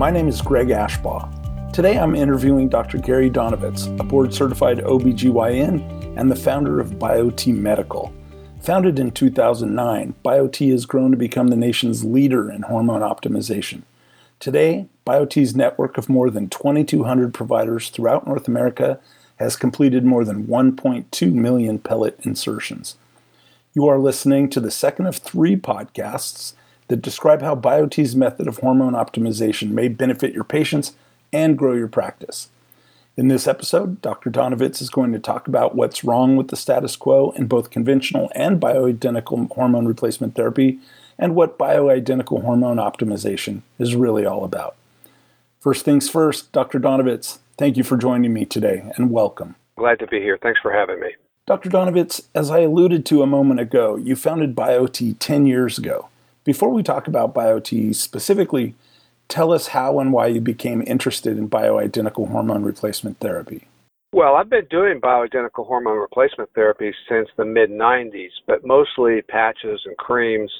My 0.00 0.10
name 0.10 0.28
is 0.28 0.40
Greg 0.40 0.68
Ashbaugh. 0.68 1.74
Today 1.74 1.98
I'm 1.98 2.14
interviewing 2.14 2.70
Dr. 2.70 2.96
Gary 2.96 3.28
Donovitz, 3.28 3.86
a 4.00 4.02
board 4.02 4.32
certified 4.32 4.78
OBGYN 4.78 6.16
and 6.18 6.30
the 6.30 6.36
founder 6.36 6.80
of 6.80 6.92
BioTE 6.92 7.54
Medical. 7.54 8.10
Founded 8.62 8.98
in 8.98 9.10
2009, 9.10 10.14
BioTE 10.24 10.70
has 10.70 10.86
grown 10.86 11.10
to 11.10 11.18
become 11.18 11.48
the 11.48 11.54
nation's 11.54 12.02
leader 12.02 12.50
in 12.50 12.62
hormone 12.62 13.02
optimization. 13.02 13.82
Today, 14.38 14.86
BioTE's 15.06 15.54
network 15.54 15.98
of 15.98 16.08
more 16.08 16.30
than 16.30 16.48
2,200 16.48 17.34
providers 17.34 17.90
throughout 17.90 18.26
North 18.26 18.48
America 18.48 18.98
has 19.36 19.54
completed 19.54 20.06
more 20.06 20.24
than 20.24 20.46
1.2 20.46 21.32
million 21.34 21.78
pellet 21.78 22.18
insertions. 22.22 22.96
You 23.74 23.86
are 23.86 23.98
listening 23.98 24.48
to 24.48 24.60
the 24.60 24.70
second 24.70 25.08
of 25.08 25.18
three 25.18 25.56
podcasts 25.56 26.54
that 26.90 27.00
describe 27.00 27.40
how 27.40 27.54
BioTE's 27.54 28.16
method 28.16 28.48
of 28.48 28.58
hormone 28.58 28.94
optimization 28.94 29.70
may 29.70 29.86
benefit 29.86 30.34
your 30.34 30.42
patients 30.42 30.94
and 31.32 31.56
grow 31.56 31.72
your 31.72 31.86
practice. 31.86 32.48
In 33.16 33.28
this 33.28 33.46
episode, 33.46 34.02
Dr. 34.02 34.28
Donovitz 34.28 34.82
is 34.82 34.90
going 34.90 35.12
to 35.12 35.20
talk 35.20 35.46
about 35.46 35.76
what's 35.76 36.02
wrong 36.02 36.36
with 36.36 36.48
the 36.48 36.56
status 36.56 36.96
quo 36.96 37.30
in 37.36 37.46
both 37.46 37.70
conventional 37.70 38.28
and 38.34 38.60
bioidentical 38.60 39.50
hormone 39.52 39.86
replacement 39.86 40.34
therapy 40.34 40.80
and 41.16 41.36
what 41.36 41.58
bioidentical 41.58 42.42
hormone 42.42 42.78
optimization 42.78 43.62
is 43.78 43.94
really 43.94 44.26
all 44.26 44.44
about. 44.44 44.74
First 45.60 45.84
things 45.84 46.08
first, 46.08 46.50
Dr. 46.50 46.80
Donovitz, 46.80 47.38
thank 47.56 47.76
you 47.76 47.84
for 47.84 47.96
joining 47.96 48.32
me 48.32 48.44
today 48.44 48.90
and 48.96 49.12
welcome. 49.12 49.54
Glad 49.76 50.00
to 50.00 50.08
be 50.08 50.18
here. 50.18 50.38
Thanks 50.42 50.58
for 50.60 50.72
having 50.72 50.98
me. 50.98 51.14
Dr. 51.46 51.70
Donovitz, 51.70 52.22
as 52.34 52.50
I 52.50 52.60
alluded 52.60 53.06
to 53.06 53.22
a 53.22 53.26
moment 53.26 53.60
ago, 53.60 53.96
you 53.96 54.16
founded 54.16 54.56
BioTE 54.56 55.16
10 55.20 55.46
years 55.46 55.78
ago. 55.78 56.09
Before 56.44 56.70
we 56.70 56.82
talk 56.82 57.06
about 57.06 57.34
BioTE 57.34 57.94
specifically, 57.94 58.74
tell 59.28 59.52
us 59.52 59.68
how 59.68 60.00
and 60.00 60.12
why 60.12 60.26
you 60.26 60.40
became 60.40 60.82
interested 60.86 61.36
in 61.36 61.50
bioidentical 61.50 62.28
hormone 62.30 62.62
replacement 62.62 63.18
therapy. 63.20 63.66
Well, 64.12 64.34
I've 64.34 64.50
been 64.50 64.66
doing 64.70 65.00
bioidentical 65.00 65.66
hormone 65.66 65.98
replacement 65.98 66.50
therapy 66.54 66.92
since 67.08 67.28
the 67.36 67.44
mid 67.44 67.70
90s, 67.70 68.30
but 68.46 68.66
mostly 68.66 69.22
patches 69.22 69.80
and 69.84 69.96
creams 69.98 70.50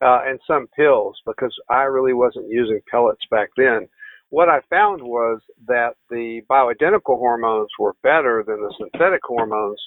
uh, 0.00 0.20
and 0.24 0.38
some 0.46 0.68
pills 0.68 1.20
because 1.26 1.54
I 1.68 1.82
really 1.82 2.14
wasn't 2.14 2.48
using 2.48 2.80
pellets 2.90 3.20
back 3.30 3.50
then. 3.56 3.88
What 4.30 4.48
I 4.48 4.60
found 4.70 5.02
was 5.02 5.40
that 5.66 5.96
the 6.08 6.40
bioidentical 6.48 7.18
hormones 7.18 7.68
were 7.78 7.94
better 8.02 8.42
than 8.46 8.62
the 8.62 8.72
synthetic 8.78 9.20
hormones, 9.22 9.80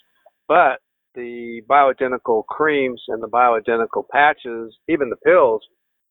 but 0.47 0.79
the 1.17 1.61
bioidentical 1.69 2.45
creams 2.45 3.01
and 3.09 3.21
the 3.21 3.27
bioidentical 3.27 4.07
patches, 4.09 4.73
even 4.87 5.09
the 5.09 5.17
pills, 5.17 5.61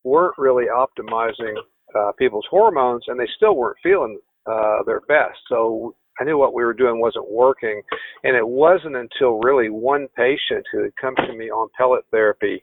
weren't 0.04 0.36
really 0.36 0.64
optimizing 0.64 1.54
uh, 1.96 2.12
people's 2.18 2.46
hormones, 2.50 3.04
and 3.06 3.18
they 3.18 3.28
still 3.36 3.56
weren't 3.56 3.78
feeling 3.82 4.18
uh, 4.46 4.82
their 4.84 5.00
best. 5.08 5.38
So 5.48 5.94
I 6.20 6.24
knew 6.24 6.38
what 6.38 6.54
we 6.54 6.64
were 6.64 6.74
doing 6.74 7.00
wasn't 7.00 7.30
working. 7.30 7.82
And 8.24 8.36
it 8.36 8.46
wasn't 8.46 8.96
until 8.96 9.38
really 9.40 9.68
one 9.68 10.08
patient 10.16 10.64
who 10.72 10.82
had 10.82 10.92
come 11.00 11.14
to 11.16 11.36
me 11.36 11.50
on 11.50 11.68
pellet 11.76 12.04
therapy 12.10 12.62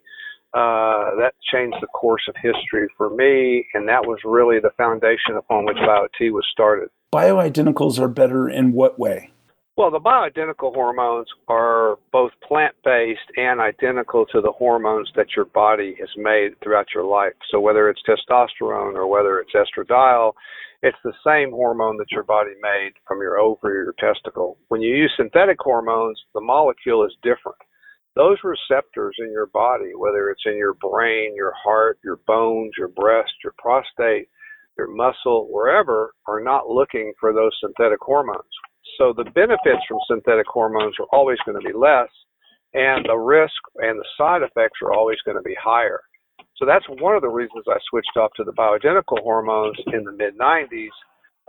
uh, 0.54 1.18
that 1.18 1.34
changed 1.52 1.78
the 1.82 1.88
course 1.88 2.24
of 2.28 2.36
history 2.36 2.88
for 2.98 3.10
me. 3.10 3.66
And 3.74 3.88
that 3.88 4.06
was 4.06 4.20
really 4.24 4.60
the 4.60 4.72
foundation 4.78 5.36
upon 5.38 5.66
which 5.66 5.78
BioTE 5.78 6.32
was 6.32 6.46
started. 6.52 6.90
Bioidenticals 7.14 8.00
are 8.00 8.08
better 8.08 8.50
in 8.50 8.74
what 8.74 9.00
way? 9.00 9.33
Well, 9.76 9.90
the 9.90 10.00
bioidentical 10.00 10.72
hormones 10.72 11.28
are 11.48 11.98
both 12.12 12.32
plant 12.48 12.76
based 12.84 13.26
and 13.38 13.60
identical 13.60 14.24
to 14.28 14.40
the 14.40 14.52
hormones 14.52 15.12
that 15.16 15.36
your 15.36 15.46
body 15.46 15.96
has 16.00 16.10
made 16.16 16.52
throughout 16.62 16.94
your 16.94 17.06
life. 17.06 17.34
So, 17.50 17.60
whether 17.60 17.90
it's 17.90 18.04
testosterone 18.08 18.94
or 18.94 19.08
whether 19.08 19.40
it's 19.40 19.54
estradiol, 19.56 20.34
it's 20.84 20.98
the 21.04 21.14
same 21.26 21.50
hormone 21.50 21.98
that 21.98 22.12
your 22.12 22.22
body 22.22 22.52
made 22.62 22.92
from 23.08 23.20
your 23.22 23.40
ovary 23.40 23.80
or 23.80 23.84
your 23.86 23.96
testicle. 24.14 24.60
When 24.68 24.82
you 24.82 24.96
use 24.96 25.12
synthetic 25.18 25.58
hormones, 25.60 26.22
the 26.36 26.42
molecule 26.42 27.04
is 27.04 27.16
different. 27.24 27.58
Those 28.16 28.38
receptors 28.44 29.16
in 29.18 29.32
your 29.32 29.48
body, 29.48 29.96
whether 29.98 30.30
it's 30.30 30.46
in 30.46 30.56
your 30.56 30.76
brain, 30.76 31.34
your 31.36 31.54
heart, 31.64 31.98
your 32.04 32.20
bones, 32.28 32.74
your 32.78 32.90
breast, 32.90 33.34
your 33.44 33.56
prostate, 33.58 34.30
your 34.78 34.94
muscle, 34.94 35.48
wherever, 35.50 36.14
are 36.28 36.42
not 36.42 36.70
looking 36.70 37.12
for 37.20 37.34
those 37.34 37.58
synthetic 37.60 38.02
hormones. 38.02 38.44
So 38.98 39.14
the 39.16 39.30
benefits 39.32 39.84
from 39.88 40.00
synthetic 40.08 40.48
hormones 40.48 40.96
are 41.00 41.08
always 41.12 41.38
going 41.46 41.60
to 41.60 41.68
be 41.68 41.74
less, 41.78 42.10
and 42.74 43.06
the 43.06 43.18
risk 43.18 43.54
and 43.78 44.00
the 44.00 44.06
side 44.18 44.42
effects 44.42 44.80
are 44.82 44.94
always 44.94 45.18
going 45.26 45.38
to 45.38 45.44
be 45.44 45.56
higher. 45.62 46.02
So 46.58 46.66
that's 46.66 46.86
one 47.02 47.16
of 47.16 47.22
the 47.22 47.30
reasons 47.30 47.66
I 47.68 47.78
switched 47.90 48.16
off 48.18 48.32
to 48.38 48.44
the 48.44 48.54
bioidentical 48.54 49.22
hormones 49.22 49.78
in 49.88 50.04
the 50.04 50.12
mid 50.12 50.38
90s. 50.38 50.94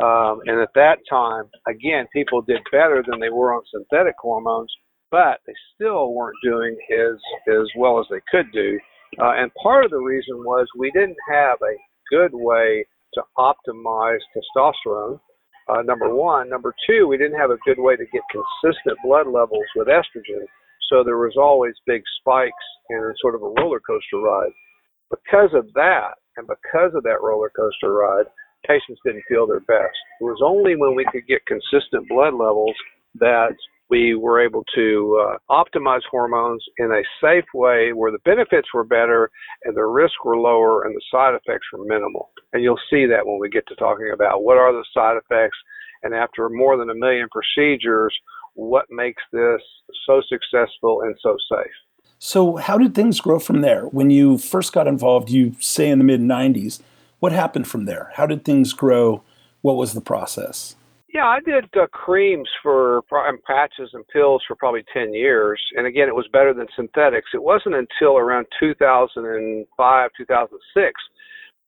Um, 0.03 0.41
and 0.47 0.61
at 0.61 0.75
that 0.75 0.99
time, 1.09 1.45
again, 1.69 2.07
people 2.13 2.43
did 2.43 2.61
better 2.73 3.05
than 3.07 3.21
they 3.21 3.31
were 3.31 3.55
on 3.55 3.63
synthetic 3.73 4.17
hormones, 4.19 4.73
but 5.11 5.39
they 5.47 5.55
still 5.75 6.13
weren't 6.13 6.37
doing 6.43 6.77
as 6.93 7.17
as 7.49 7.69
well 7.77 8.01
as 8.01 8.07
they 8.11 8.21
could 8.31 8.51
do. 8.53 8.79
Uh, 9.21 9.35
and 9.37 9.53
part 9.63 9.85
of 9.85 9.91
the 9.93 9.99
reason 9.99 10.39
was 10.39 10.67
we 10.77 10.91
didn't 10.91 11.17
have 11.31 11.59
a 11.63 11.77
good 12.11 12.33
way 12.33 12.85
to 13.15 13.23
optimize 13.39 14.19
testosterone. 14.35 15.21
Uh, 15.69 15.83
number 15.83 16.15
one. 16.15 16.49
Number 16.49 16.75
two, 16.87 17.07
we 17.07 17.17
didn't 17.17 17.39
have 17.39 17.51
a 17.51 17.59
good 17.65 17.79
way 17.79 17.97
to 17.97 18.05
get 18.13 18.23
consistent 18.31 18.99
blood 19.05 19.27
levels 19.27 19.65
with 19.77 19.89
estrogen. 19.89 20.45
So 20.91 21.03
there 21.03 21.17
was 21.17 21.37
always 21.39 21.75
big 21.87 22.03
spikes 22.21 22.53
and 22.91 23.17
sort 23.21 23.35
of 23.35 23.43
a 23.43 23.53
roller 23.61 23.81
coaster 23.81 24.19
ride. 24.19 24.53
Because 25.11 25.51
of 25.55 25.73
that, 25.75 26.21
and 26.37 26.47
because 26.47 26.93
of 26.95 27.03
that 27.05 27.23
roller 27.23 27.51
coaster 27.57 27.93
ride, 27.93 28.27
patients 28.67 29.01
didn't 29.05 29.25
feel 29.29 29.47
their 29.47 29.61
best. 29.61 29.97
It 30.21 30.25
was 30.25 30.41
only 30.45 30.77
when 30.77 30.95
we 30.95 31.07
could 31.13 31.27
get 31.27 31.47
consistent 31.47 32.09
blood 32.09 32.35
levels 32.35 32.75
that 33.21 33.57
we 33.91 34.15
were 34.15 34.45
able 34.45 34.65
to 34.75 35.23
uh, 35.23 35.37
optimize 35.51 36.01
hormones 36.11 36.65
in 36.79 36.91
a 36.91 37.03
safe 37.23 37.45
way 37.55 37.93
where 37.93 38.11
the 38.11 38.19
benefits 38.25 38.69
were 38.73 38.85
better 38.85 39.31
and 39.65 39.77
the 39.77 39.85
risks 39.85 40.17
were 40.25 40.37
lower 40.37 40.85
and 40.85 40.95
the 40.95 41.03
side 41.11 41.35
effects 41.35 41.67
were 41.73 41.85
minimal. 41.85 42.31
And 42.53 42.63
you'll 42.63 42.81
see 42.91 43.07
that 43.07 43.27
when 43.27 43.39
we 43.39 43.49
get 43.49 43.67
to 43.69 43.75
talking 43.77 44.11
about 44.13 44.43
what 44.43 44.57
are 44.57 44.73
the 44.73 44.85
side 44.95 45.17
effects 45.17 45.59
and 46.03 46.15
after 46.15 46.49
more 46.49 46.77
than 46.77 46.91
a 46.91 46.95
million 46.95 47.29
procedures, 47.31 48.15
what 48.55 48.87
makes 48.91 49.23
this 49.33 49.61
so 50.07 50.23
successful 50.29 51.03
and 51.03 51.17
so 51.21 51.37
safe. 51.51 51.73
So, 52.19 52.57
how 52.57 52.79
did 52.79 52.95
things 52.95 53.21
grow 53.21 53.39
from 53.39 53.61
there? 53.61 53.87
When 53.87 54.11
you 54.11 54.39
first 54.39 54.73
got 54.73 54.87
involved, 54.87 55.31
you 55.31 55.57
say 55.59 55.91
in 55.91 55.99
the 55.99 56.05
mid 56.05 56.21
90s, 56.21 56.81
what 57.19 57.33
happened 57.33 57.67
from 57.67 57.87
there? 57.87 58.13
How 58.15 58.27
did 58.27 58.45
things 58.45 58.73
grow? 58.73 59.23
What 59.63 59.77
was 59.77 59.95
the 59.95 60.01
process? 60.01 60.77
Yeah, 61.15 61.27
I 61.27 61.39
did 61.39 61.67
uh, 61.81 61.87
creams 61.93 62.49
for 62.61 63.03
and 63.13 63.43
patches 63.45 63.91
and 63.93 64.07
pills 64.09 64.43
for 64.49 64.57
probably 64.57 64.85
10 64.93 65.15
years. 65.15 65.63
And 65.77 65.87
again, 65.87 66.09
it 66.09 66.15
was 66.15 66.27
better 66.33 66.53
than 66.53 66.67
synthetics. 66.75 67.31
It 67.33 67.43
wasn't 67.43 67.77
until 67.77 68.19
around 68.19 68.47
2005, 68.59 70.11
2006 70.17 70.93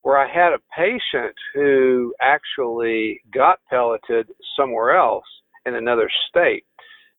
where 0.03 0.19
I 0.19 0.33
had 0.33 0.53
a 0.53 0.63
patient 0.77 1.35
who 1.53 2.15
actually 2.23 3.21
got 3.35 3.59
pelleted 3.69 4.29
somewhere 4.57 4.97
else 4.97 5.25
in 5.65 5.75
another 5.75 6.09
state. 6.29 6.65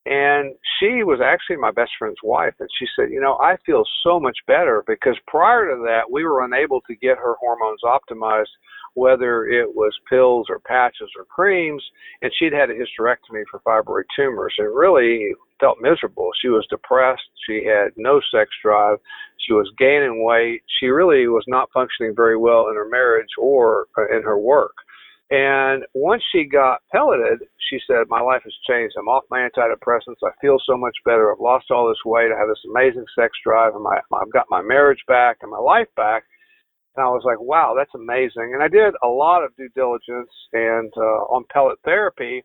And 0.08 0.54
she 0.80 1.04
was 1.04 1.20
actually 1.22 1.56
my 1.56 1.70
best 1.70 1.90
friend's 1.98 2.22
wife. 2.24 2.54
And 2.60 2.68
she 2.78 2.86
said, 2.96 3.10
You 3.10 3.20
know, 3.20 3.36
I 3.42 3.56
feel 3.66 3.82
so 4.02 4.18
much 4.18 4.38
better 4.46 4.82
because 4.86 5.16
prior 5.26 5.66
to 5.68 5.82
that, 5.84 6.10
we 6.10 6.24
were 6.24 6.42
unable 6.42 6.80
to 6.82 6.94
get 6.96 7.18
her 7.18 7.34
hormones 7.38 7.80
optimized, 7.84 8.56
whether 8.94 9.44
it 9.44 9.68
was 9.68 9.92
pills 10.08 10.46
or 10.48 10.60
patches 10.60 11.10
or 11.18 11.26
creams. 11.26 11.84
And 12.22 12.32
she'd 12.38 12.54
had 12.54 12.70
a 12.70 12.74
hysterectomy 12.74 13.44
for 13.50 13.60
fibroid 13.60 14.04
tumors 14.16 14.54
and 14.56 14.74
really 14.74 15.34
felt 15.60 15.76
miserable. 15.82 16.30
She 16.40 16.48
was 16.48 16.66
depressed. 16.70 17.28
She 17.46 17.66
had 17.66 17.92
no 17.96 18.18
sex 18.32 18.48
drive. 18.62 18.96
She 19.46 19.52
was 19.52 19.70
gaining 19.76 20.24
weight. 20.24 20.62
She 20.80 20.86
really 20.86 21.26
was 21.26 21.44
not 21.46 21.68
functioning 21.74 22.14
very 22.16 22.38
well 22.38 22.68
in 22.68 22.76
her 22.76 22.88
marriage 22.88 23.28
or 23.38 23.88
uh, 23.98 24.08
in 24.16 24.22
her 24.22 24.38
work. 24.38 24.72
And 25.30 25.84
once 25.92 26.22
she 26.32 26.44
got 26.44 26.80
pelleted, 26.90 27.40
she 27.68 27.78
said, 27.86 28.08
My 28.08 28.20
life 28.20 28.42
has 28.44 28.54
changed. 28.68 28.94
I'm 28.98 29.08
off 29.08 29.24
my 29.30 29.46
antidepressants. 29.46 30.24
I 30.24 30.30
feel 30.40 30.56
so 30.64 30.76
much 30.76 30.96
better. 31.04 31.30
I've 31.30 31.40
lost 31.40 31.70
all 31.70 31.88
this 31.88 32.04
weight. 32.04 32.32
I 32.34 32.38
have 32.38 32.48
this 32.48 32.64
amazing 32.70 33.04
sex 33.18 33.32
drive. 33.44 33.74
And 33.74 33.84
my, 33.84 34.00
I've 34.14 34.32
got 34.32 34.46
my 34.48 34.62
marriage 34.62 35.02
back 35.06 35.38
and 35.42 35.50
my 35.50 35.58
life 35.58 35.88
back. 35.96 36.24
And 36.96 37.04
I 37.04 37.10
was 37.10 37.22
like, 37.24 37.40
wow, 37.40 37.74
that's 37.76 37.94
amazing. 37.94 38.52
And 38.54 38.62
I 38.62 38.68
did 38.68 38.94
a 39.04 39.08
lot 39.08 39.44
of 39.44 39.54
due 39.56 39.68
diligence 39.74 40.32
and 40.54 40.92
uh, 40.96 41.28
on 41.28 41.44
pellet 41.52 41.78
therapy. 41.84 42.42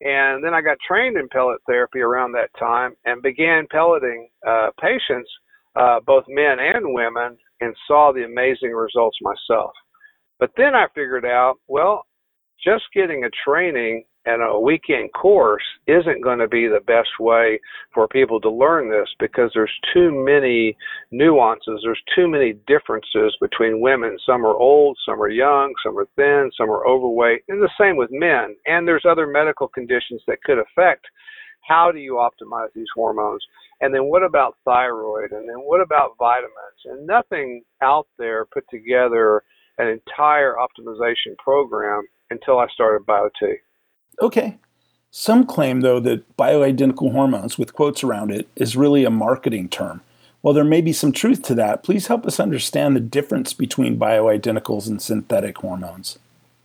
And 0.00 0.42
then 0.44 0.52
I 0.52 0.60
got 0.60 0.76
trained 0.86 1.16
in 1.16 1.28
pellet 1.28 1.60
therapy 1.68 2.00
around 2.00 2.32
that 2.32 2.50
time 2.58 2.94
and 3.04 3.22
began 3.22 3.68
pelleting 3.70 4.28
uh, 4.46 4.70
patients, 4.80 5.30
uh, 5.76 6.00
both 6.04 6.24
men 6.28 6.58
and 6.58 6.92
women, 6.92 7.38
and 7.60 7.74
saw 7.86 8.12
the 8.12 8.24
amazing 8.24 8.72
results 8.72 9.16
myself. 9.22 9.70
But 10.40 10.50
then 10.56 10.74
I 10.74 10.86
figured 10.94 11.24
out, 11.24 11.54
well, 11.68 12.04
just 12.62 12.84
getting 12.94 13.24
a 13.24 13.30
training 13.48 14.04
and 14.26 14.42
a 14.42 14.58
weekend 14.58 15.12
course 15.12 15.62
isn't 15.86 16.22
going 16.22 16.38
to 16.38 16.48
be 16.48 16.66
the 16.66 16.80
best 16.86 17.10
way 17.20 17.60
for 17.92 18.08
people 18.08 18.40
to 18.40 18.50
learn 18.50 18.90
this 18.90 19.08
because 19.20 19.50
there's 19.54 19.72
too 19.92 20.10
many 20.24 20.76
nuances. 21.10 21.80
There's 21.82 22.00
too 22.14 22.28
many 22.28 22.54
differences 22.66 23.36
between 23.40 23.82
women. 23.82 24.16
Some 24.24 24.46
are 24.46 24.56
old 24.56 24.96
some 25.06 25.20
are 25.20 25.28
young 25.28 25.74
some 25.84 25.98
are 25.98 26.08
thin 26.16 26.50
some 26.56 26.70
are 26.70 26.86
overweight 26.86 27.42
and 27.48 27.62
the 27.62 27.68
same 27.78 27.96
with 27.96 28.10
men. 28.10 28.56
And 28.66 28.88
there's 28.88 29.04
other 29.08 29.26
medical 29.26 29.68
conditions 29.68 30.22
that 30.26 30.42
could 30.42 30.58
affect 30.58 31.04
how 31.68 31.90
do 31.92 31.98
you 31.98 32.14
optimize 32.14 32.68
these 32.74 32.88
hormones. 32.94 33.44
And 33.80 33.94
then 33.94 34.04
what 34.04 34.22
about 34.22 34.56
thyroid? 34.64 35.32
And 35.32 35.48
then 35.48 35.58
what 35.58 35.80
about 35.80 36.16
vitamins? 36.18 36.80
And 36.86 37.06
nothing 37.06 37.62
out 37.82 38.06
there 38.18 38.46
put 38.46 38.64
together 38.70 39.42
an 39.78 39.88
entire 39.88 40.54
optimization 40.54 41.36
program 41.38 42.02
until 42.34 42.58
I 42.58 42.66
started 42.68 43.06
BioTE. 43.06 43.58
Okay. 44.20 44.58
Some 45.10 45.46
claim, 45.46 45.80
though, 45.80 46.00
that 46.00 46.36
bioidentical 46.36 47.12
hormones, 47.12 47.56
with 47.56 47.72
quotes 47.72 48.02
around 48.02 48.32
it, 48.32 48.48
is 48.56 48.76
really 48.76 49.04
a 49.04 49.10
marketing 49.10 49.68
term. 49.68 50.00
While 50.40 50.54
there 50.54 50.64
may 50.64 50.82
be 50.82 50.92
some 50.92 51.12
truth 51.12 51.42
to 51.44 51.54
that, 51.54 51.82
please 51.82 52.08
help 52.08 52.26
us 52.26 52.40
understand 52.40 52.94
the 52.94 53.00
difference 53.00 53.54
between 53.54 53.98
bioidenticals 53.98 54.88
and 54.88 55.00
synthetic 55.00 55.56
hormones. 55.58 56.18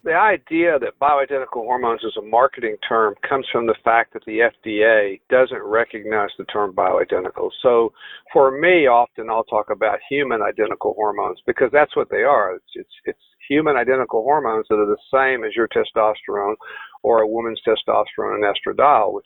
The 0.03 0.15
idea 0.15 0.79
that 0.79 0.99
bioidentical 0.99 1.63
hormones 1.63 2.03
is 2.03 2.17
a 2.17 2.21
marketing 2.21 2.77
term 2.87 3.15
comes 3.27 3.45
from 3.51 3.67
the 3.67 3.75
fact 3.83 4.13
that 4.13 4.25
the 4.25 4.49
FDA 4.51 5.19
doesn't 5.29 5.61
recognize 5.61 6.29
the 6.37 6.45
term 6.45 6.73
bioidentical. 6.73 7.51
So 7.61 7.93
for 8.33 8.49
me, 8.49 8.87
often 8.87 9.29
I'll 9.29 9.43
talk 9.43 9.69
about 9.69 9.99
human 10.09 10.41
identical 10.41 10.93
hormones 10.95 11.39
because 11.45 11.69
that's 11.71 11.95
what 11.95 12.09
they 12.09 12.23
are. 12.23 12.55
It's, 12.55 12.71
it's, 12.73 12.95
it's 13.05 13.19
human 13.49 13.75
identical 13.75 14.23
hormones 14.23 14.65
that 14.69 14.79
are 14.79 14.85
the 14.85 14.97
same 15.11 15.43
as 15.43 15.55
your 15.55 15.67
testosterone 15.67 16.55
or 17.03 17.21
a 17.21 17.27
woman's 17.27 17.61
testosterone 17.67 18.35
and 18.35 18.45
estradiol, 18.45 19.13
which 19.13 19.25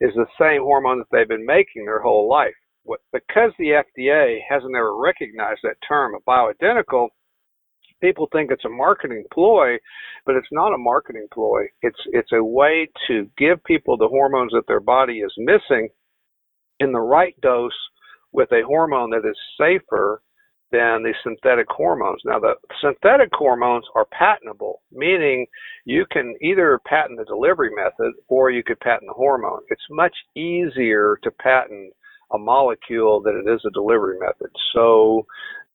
is 0.00 0.14
the 0.14 0.26
same 0.40 0.62
hormone 0.62 0.98
that 0.98 1.06
they've 1.12 1.28
been 1.28 1.44
making 1.44 1.84
their 1.84 2.00
whole 2.00 2.28
life. 2.28 2.54
Because 3.12 3.50
the 3.58 3.82
FDA 3.82 4.38
hasn't 4.48 4.76
ever 4.76 4.96
recognized 4.96 5.60
that 5.64 5.76
term 5.86 6.14
bioidentical, 6.26 7.08
people 8.00 8.28
think 8.30 8.50
it's 8.50 8.64
a 8.64 8.68
marketing 8.68 9.24
ploy, 9.32 9.76
but 10.24 10.36
it's 10.36 10.46
not 10.52 10.72
a 10.72 10.78
marketing 10.78 11.26
ploy. 11.32 11.62
It's 11.82 11.98
it's 12.12 12.30
a 12.32 12.44
way 12.44 12.88
to 13.08 13.28
give 13.36 13.62
people 13.64 13.96
the 13.96 14.08
hormones 14.08 14.52
that 14.52 14.68
their 14.68 14.80
body 14.80 15.18
is 15.18 15.32
missing 15.38 15.88
in 16.78 16.92
the 16.92 17.00
right 17.00 17.34
dose 17.40 17.72
with 18.32 18.52
a 18.52 18.62
hormone 18.66 19.10
that 19.10 19.28
is 19.28 19.36
safer 19.58 20.22
than 20.72 21.02
the 21.02 21.14
synthetic 21.22 21.66
hormones. 21.68 22.20
Now, 22.24 22.40
the 22.40 22.54
synthetic 22.80 23.30
hormones 23.32 23.84
are 23.94 24.06
patentable, 24.06 24.82
meaning 24.92 25.46
you 25.84 26.04
can 26.10 26.34
either 26.42 26.80
patent 26.86 27.18
the 27.18 27.24
delivery 27.24 27.70
method 27.74 28.12
or 28.28 28.50
you 28.50 28.62
could 28.62 28.80
patent 28.80 29.08
the 29.08 29.14
hormone. 29.14 29.60
It's 29.68 29.86
much 29.90 30.14
easier 30.34 31.18
to 31.22 31.30
patent 31.30 31.92
a 32.32 32.38
molecule 32.38 33.22
than 33.22 33.36
it 33.36 33.50
is 33.50 33.60
a 33.64 33.70
delivery 33.70 34.18
method. 34.18 34.50
So, 34.74 35.26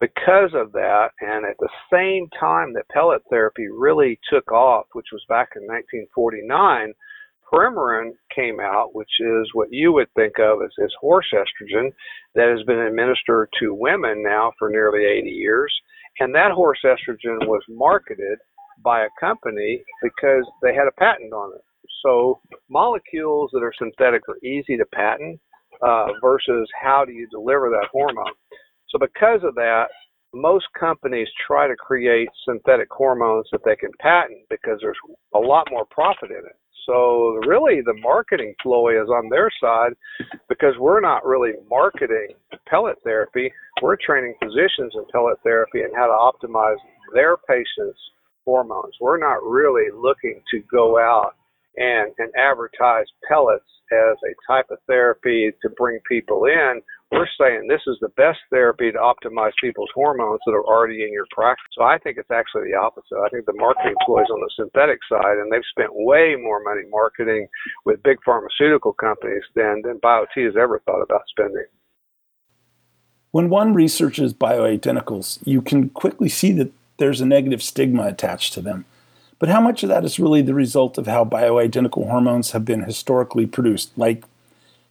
because 0.02 0.50
of 0.56 0.72
that, 0.74 1.10
and 1.22 1.46
at 1.46 1.58
the 1.60 1.70
same 1.94 2.28
time 2.38 2.74
that 2.74 2.90
pellet 2.90 3.22
therapy 3.30 3.68
really 3.70 4.20
took 4.34 4.52
off, 4.52 4.88
which 4.94 5.08
was 5.14 5.24
back 5.30 5.50
in 5.56 5.62
1949, 5.62 6.94
Premarin 7.52 8.12
came 8.34 8.60
out, 8.60 8.96
which 8.96 9.12
is 9.20 9.50
what 9.54 9.68
you 9.72 9.92
would 9.94 10.08
think 10.16 10.40
of 10.40 10.60
as, 10.64 10.72
as 10.84 10.92
horse 11.00 11.28
estrogen, 11.34 11.92
that 12.36 12.48
has 12.48 12.66
been 12.66 12.80
administered 12.80 13.50
to 13.60 13.74
women 13.74 14.24
now 14.24 14.52
for 14.58 14.70
nearly 14.70 15.06
80 15.06 15.30
years. 15.30 15.74
And 16.20 16.34
that 16.36 16.52
horse 16.52 16.80
estrogen 16.86 17.48
was 17.48 17.62
marketed 17.70 18.40
by 18.84 19.04
a 19.04 19.10
company 19.20 19.84
because 20.02 20.46
they 20.62 20.74
had 20.74 20.88
a 20.88 21.00
patent 21.00 21.34
on 21.34 21.54
it. 21.56 21.62
So 22.04 22.40
molecules 22.70 23.50
that 23.54 23.64
are 23.64 23.74
synthetic 23.78 24.28
are 24.28 24.38
easy 24.44 24.78
to 24.78 24.86
patent 24.94 25.40
uh, 25.82 26.08
versus 26.22 26.68
how 26.82 27.06
do 27.06 27.12
you 27.12 27.28
deliver 27.30 27.70
that 27.70 27.90
hormone. 27.92 28.34
So 28.90 29.00
because 29.00 29.42
of 29.44 29.56
that, 29.56 29.86
most 30.34 30.66
companies 30.80 31.28
try 31.46 31.68
to 31.68 31.76
create 31.76 32.30
synthetic 32.46 32.88
hormones 32.90 33.48
that 33.52 33.62
they 33.66 33.76
can 33.76 33.92
patent 34.00 34.40
because 34.50 34.80
there's 34.82 34.98
a 35.36 35.40
lot 35.40 35.68
more 35.70 35.86
profit 35.92 36.32
in 36.32 36.38
it. 36.38 36.56
So 36.86 37.40
really 37.48 37.82
the 37.82 38.00
marketing 38.02 38.56
ploy 38.62 39.02
is 39.02 39.10
on 39.10 39.30
their 39.30 39.50
side 39.62 39.94
because 40.50 40.74
we're 40.80 41.02
not 41.02 41.26
really 41.26 41.54
marketing 41.70 42.30
pellet 42.68 42.98
therapy. 43.04 43.52
We're 43.82 43.98
training 43.98 44.36
physicians 44.42 44.94
in 44.96 45.06
pellet 45.12 45.38
therapy 45.44 45.82
and 45.82 45.94
how 45.96 46.08
to 46.08 46.48
optimize 46.48 46.78
their 47.14 47.38
patients' 47.38 48.00
hormones. 48.46 48.96
We're 49.00 49.20
not 49.20 49.44
really 49.44 49.90
looking 49.94 50.42
to 50.52 50.60
go 50.72 51.00
out 51.00 51.36
and, 51.78 52.12
and 52.18 52.32
advertise 52.38 53.06
pellets 53.28 53.66
as 53.92 54.18
a 54.24 54.52
type 54.52 54.68
of 54.72 54.78
therapy 54.88 55.52
to 55.62 55.70
bring 55.78 56.00
people 56.08 56.46
in. 56.46 56.82
We're 57.12 57.28
saying 57.38 57.68
this 57.68 57.82
is 57.88 57.98
the 58.00 58.10
best 58.16 58.40
therapy 58.50 58.90
to 58.90 58.98
optimize 58.98 59.52
people's 59.62 59.90
hormones 59.94 60.40
that 60.46 60.54
are 60.54 60.64
already 60.64 61.04
in 61.04 61.12
your 61.12 61.26
practice. 61.32 61.68
So 61.78 61.84
I 61.84 61.98
think 61.98 62.18
it's 62.18 62.32
actually 62.32 62.72
the 62.72 62.78
opposite. 62.78 63.20
I 63.20 63.28
think 63.30 63.46
the 63.46 63.54
marketing 63.54 63.96
ploy 64.06 64.22
is 64.22 64.30
on 64.32 64.40
the 64.40 64.50
synthetic 64.56 65.00
side, 65.10 65.38
and 65.38 65.52
they've 65.52 65.62
spent 65.72 65.90
way 65.92 66.36
more 66.42 66.64
money 66.64 66.88
marketing 66.90 67.48
with 67.86 68.02
big 68.02 68.18
pharmaceutical 68.24 68.94
companies 68.94 69.44
than, 69.56 69.82
than 69.84 70.00
BioTE 70.00 70.46
has 70.46 70.56
ever 70.58 70.82
thought 70.86 71.02
about 71.02 71.24
spending. 71.30 71.66
When 73.32 73.50
one 73.50 73.74
researches 73.74 74.34
bioidenticals, 74.34 75.40
you 75.44 75.62
can 75.62 75.90
quickly 75.90 76.30
see 76.30 76.54
that 76.54 76.72
there's 76.96 77.20
a 77.20 77.26
negative 77.26 77.62
stigma 77.62 78.08
attached 78.08 78.54
to 78.54 78.62
them. 78.62 78.86
But 79.38 79.50
how 79.50 79.60
much 79.60 79.84
of 79.84 79.90
that 79.90 80.06
is 80.06 80.20
really 80.20 80.42
the 80.42 80.54
result 80.54 80.98
of 80.98 81.08
how 81.08 81.26
bioidentical 81.26 82.08
hormones 82.08 82.52
have 82.52 82.64
been 82.64 82.84
historically 82.84 83.48
produced, 83.48 83.92
like 83.98 84.24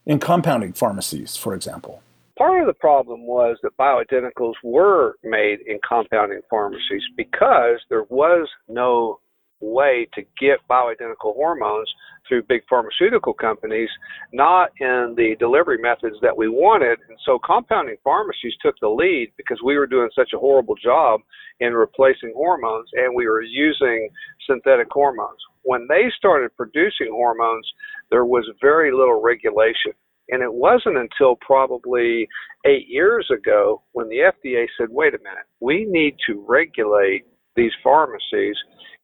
in 0.04 0.18
compounding 0.18 0.74
pharmacies, 0.74 1.36
for 1.36 1.54
example? 1.54 2.02
Part 2.40 2.62
of 2.62 2.66
the 2.66 2.72
problem 2.72 3.26
was 3.26 3.58
that 3.62 3.76
bioidenticals 3.76 4.54
were 4.64 5.16
made 5.22 5.58
in 5.66 5.78
compounding 5.86 6.40
pharmacies 6.48 7.02
because 7.14 7.78
there 7.90 8.04
was 8.04 8.48
no 8.66 9.20
way 9.60 10.08
to 10.14 10.22
get 10.40 10.66
bioidentical 10.66 11.34
hormones 11.34 11.92
through 12.26 12.44
big 12.44 12.62
pharmaceutical 12.66 13.34
companies, 13.34 13.90
not 14.32 14.70
in 14.80 15.12
the 15.18 15.36
delivery 15.38 15.76
methods 15.82 16.16
that 16.22 16.34
we 16.34 16.48
wanted. 16.48 16.98
And 17.10 17.18
so 17.26 17.38
compounding 17.44 17.96
pharmacies 18.02 18.54
took 18.62 18.76
the 18.80 18.88
lead 18.88 19.34
because 19.36 19.58
we 19.62 19.76
were 19.76 19.86
doing 19.86 20.08
such 20.16 20.30
a 20.34 20.38
horrible 20.38 20.76
job 20.82 21.20
in 21.60 21.74
replacing 21.74 22.32
hormones 22.34 22.88
and 22.94 23.14
we 23.14 23.26
were 23.26 23.42
using 23.42 24.08
synthetic 24.48 24.88
hormones. 24.90 25.40
When 25.60 25.86
they 25.90 26.10
started 26.16 26.56
producing 26.56 27.10
hormones, 27.10 27.70
there 28.10 28.24
was 28.24 28.48
very 28.62 28.92
little 28.92 29.20
regulation. 29.20 29.92
And 30.30 30.42
it 30.42 30.52
wasn't 30.52 30.96
until 30.96 31.36
probably 31.36 32.28
eight 32.66 32.86
years 32.88 33.28
ago 33.32 33.82
when 33.92 34.08
the 34.08 34.32
FDA 34.32 34.66
said, 34.78 34.88
wait 34.90 35.14
a 35.14 35.18
minute, 35.18 35.46
we 35.60 35.86
need 35.88 36.16
to 36.26 36.44
regulate 36.46 37.24
these 37.56 37.72
pharmacies. 37.82 38.56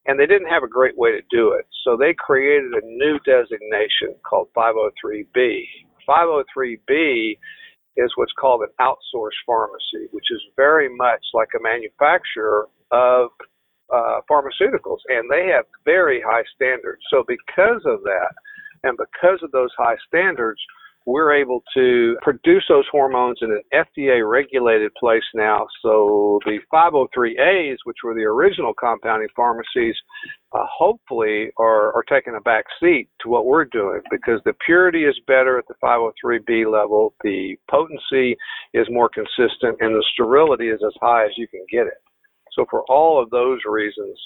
And 0.06 0.18
they 0.20 0.26
didn't 0.26 0.48
have 0.48 0.62
a 0.62 0.68
great 0.68 0.96
way 0.96 1.10
to 1.10 1.22
do 1.30 1.52
it. 1.52 1.66
So 1.84 1.96
they 1.96 2.14
created 2.14 2.72
a 2.72 2.86
new 2.86 3.18
designation 3.26 4.14
called 4.28 4.48
503B. 4.56 5.64
503B 6.08 7.38
is 7.96 8.12
what's 8.16 8.32
called 8.38 8.62
an 8.62 8.68
outsourced 8.80 9.42
pharmacy, 9.44 10.08
which 10.12 10.30
is 10.30 10.40
very 10.54 10.88
much 10.94 11.24
like 11.34 11.48
a 11.58 11.62
manufacturer 11.62 12.68
of 12.92 13.30
uh, 13.92 14.20
pharmaceuticals, 14.30 14.98
and 15.08 15.30
they 15.30 15.46
have 15.46 15.64
very 15.84 16.20
high 16.20 16.42
standards. 16.54 17.02
So, 17.10 17.24
because 17.26 17.82
of 17.86 18.02
that, 18.02 18.34
and 18.82 18.98
because 18.98 19.40
of 19.42 19.50
those 19.52 19.70
high 19.78 19.96
standards, 20.06 20.60
we're 21.06 21.32
able 21.32 21.62
to 21.72 22.16
produce 22.20 22.64
those 22.68 22.84
hormones 22.90 23.38
in 23.40 23.52
an 23.52 23.62
FDA 23.72 24.28
regulated 24.28 24.90
place 24.98 25.22
now. 25.34 25.66
So 25.80 26.40
the 26.44 26.58
503As, 26.72 27.76
which 27.84 27.98
were 28.02 28.14
the 28.14 28.24
original 28.24 28.74
compounding 28.74 29.28
pharmacies, 29.36 29.94
uh, 30.52 30.66
hopefully 30.68 31.50
are, 31.58 31.94
are 31.94 32.04
taking 32.08 32.34
a 32.36 32.40
back 32.40 32.64
seat 32.80 33.08
to 33.20 33.28
what 33.28 33.46
we're 33.46 33.66
doing 33.66 34.00
because 34.10 34.40
the 34.44 34.54
purity 34.64 35.04
is 35.04 35.18
better 35.28 35.58
at 35.58 35.64
the 35.68 35.74
503B 35.82 36.70
level, 36.70 37.14
the 37.22 37.56
potency 37.70 38.36
is 38.74 38.86
more 38.90 39.08
consistent, 39.08 39.76
and 39.80 39.94
the 39.94 40.04
sterility 40.12 40.68
is 40.68 40.80
as 40.84 40.94
high 41.00 41.24
as 41.24 41.32
you 41.36 41.46
can 41.46 41.64
get 41.70 41.86
it. 41.86 42.02
So 42.52 42.66
for 42.68 42.82
all 42.88 43.22
of 43.22 43.30
those 43.30 43.60
reasons, 43.64 44.18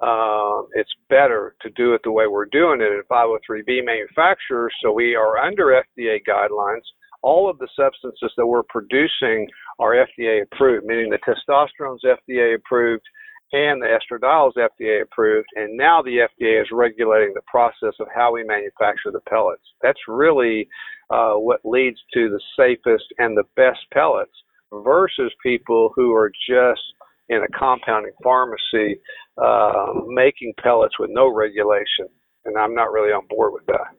uh, 0.00 0.62
it's 0.74 0.92
better 1.08 1.54
to 1.62 1.70
do 1.70 1.94
it 1.94 2.00
the 2.04 2.10
way 2.10 2.26
we're 2.26 2.46
doing 2.46 2.80
it 2.80 2.98
at 2.98 3.08
503B 3.08 3.84
manufacturers. 3.84 4.72
So 4.82 4.92
we 4.92 5.14
are 5.14 5.38
under 5.38 5.82
FDA 5.96 6.18
guidelines. 6.28 6.82
All 7.22 7.48
of 7.48 7.58
the 7.58 7.68
substances 7.76 8.32
that 8.36 8.46
we're 8.46 8.64
producing 8.64 9.48
are 9.78 9.94
FDA 9.94 10.42
approved, 10.42 10.86
meaning 10.86 11.10
the 11.10 11.18
testosterone's 11.18 12.02
FDA 12.04 12.56
approved 12.56 13.04
and 13.52 13.82
the 13.82 13.86
estradiol 13.86 14.48
is 14.48 14.54
FDA 14.56 15.02
approved. 15.02 15.48
And 15.56 15.76
now 15.76 16.02
the 16.02 16.26
FDA 16.26 16.60
is 16.60 16.68
regulating 16.72 17.32
the 17.34 17.42
process 17.46 17.94
of 18.00 18.08
how 18.14 18.32
we 18.32 18.44
manufacture 18.44 19.12
the 19.12 19.20
pellets. 19.28 19.62
That's 19.82 20.00
really 20.08 20.68
uh, 21.10 21.34
what 21.34 21.60
leads 21.64 21.98
to 22.14 22.30
the 22.30 22.40
safest 22.56 23.04
and 23.18 23.36
the 23.36 23.44
best 23.54 23.80
pellets 23.92 24.32
versus 24.72 25.32
people 25.42 25.92
who 25.94 26.14
are 26.14 26.32
just 26.48 26.80
in 27.28 27.42
a 27.42 27.58
compounding 27.58 28.12
pharmacy 28.22 29.00
uh, 29.42 29.92
making 30.08 30.52
pellets 30.62 30.98
with 30.98 31.10
no 31.12 31.32
regulation. 31.32 32.06
and 32.44 32.56
I'm 32.58 32.74
not 32.74 32.92
really 32.92 33.12
on 33.12 33.26
board 33.28 33.52
with 33.52 33.66
that. 33.66 33.94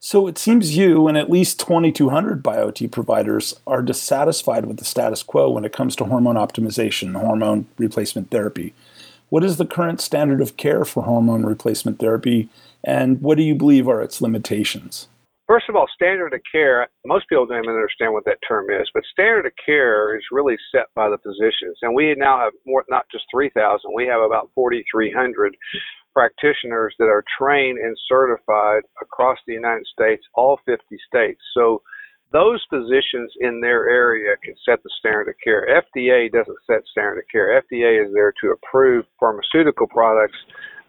So 0.00 0.28
it 0.28 0.38
seems 0.38 0.76
you 0.76 1.08
and 1.08 1.18
at 1.18 1.30
least 1.30 1.58
2,200 1.58 2.42
BioTE 2.42 2.92
providers 2.92 3.54
are 3.66 3.82
dissatisfied 3.82 4.66
with 4.66 4.76
the 4.76 4.84
status 4.84 5.24
quo 5.24 5.50
when 5.50 5.64
it 5.64 5.72
comes 5.72 5.96
to 5.96 6.04
hormone 6.04 6.36
optimization, 6.36 7.20
hormone 7.20 7.66
replacement 7.78 8.30
therapy. 8.30 8.74
What 9.28 9.42
is 9.42 9.56
the 9.56 9.66
current 9.66 10.00
standard 10.00 10.40
of 10.40 10.56
care 10.56 10.84
for 10.84 11.02
hormone 11.02 11.44
replacement 11.44 11.98
therapy, 11.98 12.48
and 12.84 13.20
what 13.20 13.36
do 13.36 13.42
you 13.42 13.56
believe 13.56 13.88
are 13.88 14.00
its 14.00 14.22
limitations? 14.22 15.08
First 15.48 15.70
of 15.70 15.76
all, 15.76 15.88
standard 15.94 16.34
of 16.34 16.40
care, 16.52 16.86
most 17.06 17.26
people 17.26 17.46
don't 17.46 17.64
even 17.64 17.74
understand 17.74 18.12
what 18.12 18.26
that 18.26 18.36
term 18.46 18.68
is, 18.68 18.86
but 18.92 19.02
standard 19.10 19.46
of 19.46 19.52
care 19.64 20.14
is 20.14 20.22
really 20.30 20.56
set 20.70 20.92
by 20.94 21.08
the 21.08 21.16
physicians. 21.24 21.78
And 21.80 21.94
we 21.94 22.14
now 22.18 22.38
have 22.38 22.52
more, 22.66 22.84
not 22.90 23.06
just 23.10 23.24
3,000, 23.32 23.56
we 23.94 24.04
have 24.06 24.20
about 24.20 24.50
4,300 24.54 25.56
practitioners 26.12 26.94
that 26.98 27.08
are 27.08 27.24
trained 27.40 27.78
and 27.78 27.96
certified 28.08 28.82
across 29.00 29.38
the 29.46 29.54
United 29.54 29.86
States, 29.86 30.22
all 30.34 30.60
50 30.66 30.84
states. 31.08 31.40
So 31.54 31.80
those 32.30 32.60
physicians 32.68 33.32
in 33.40 33.62
their 33.62 33.88
area 33.88 34.36
can 34.44 34.54
set 34.68 34.82
the 34.82 34.90
standard 34.98 35.28
of 35.28 35.34
care. 35.42 35.64
FDA 35.64 36.30
doesn't 36.30 36.58
set 36.66 36.84
standard 36.92 37.24
of 37.24 37.28
care. 37.32 37.62
FDA 37.62 38.04
is 38.04 38.12
there 38.12 38.34
to 38.42 38.52
approve 38.52 39.06
pharmaceutical 39.18 39.86
products 39.86 40.36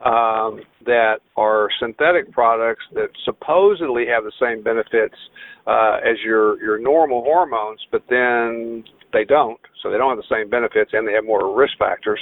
um, 0.05 0.61
that 0.85 1.19
are 1.35 1.67
synthetic 1.79 2.31
products 2.31 2.83
that 2.93 3.09
supposedly 3.25 4.05
have 4.07 4.23
the 4.23 4.31
same 4.39 4.63
benefits 4.63 5.15
uh, 5.67 5.97
as 5.97 6.17
your 6.23 6.61
your 6.61 6.79
normal 6.79 7.23
hormones, 7.23 7.79
but 7.91 8.03
then 8.09 8.83
they 9.11 9.25
don't, 9.25 9.59
so 9.81 9.89
they 9.89 9.97
don't 9.97 10.15
have 10.15 10.23
the 10.23 10.35
same 10.35 10.49
benefits 10.49 10.91
and 10.93 11.07
they 11.07 11.13
have 11.13 11.25
more 11.25 11.55
risk 11.55 11.73
factors. 11.77 12.19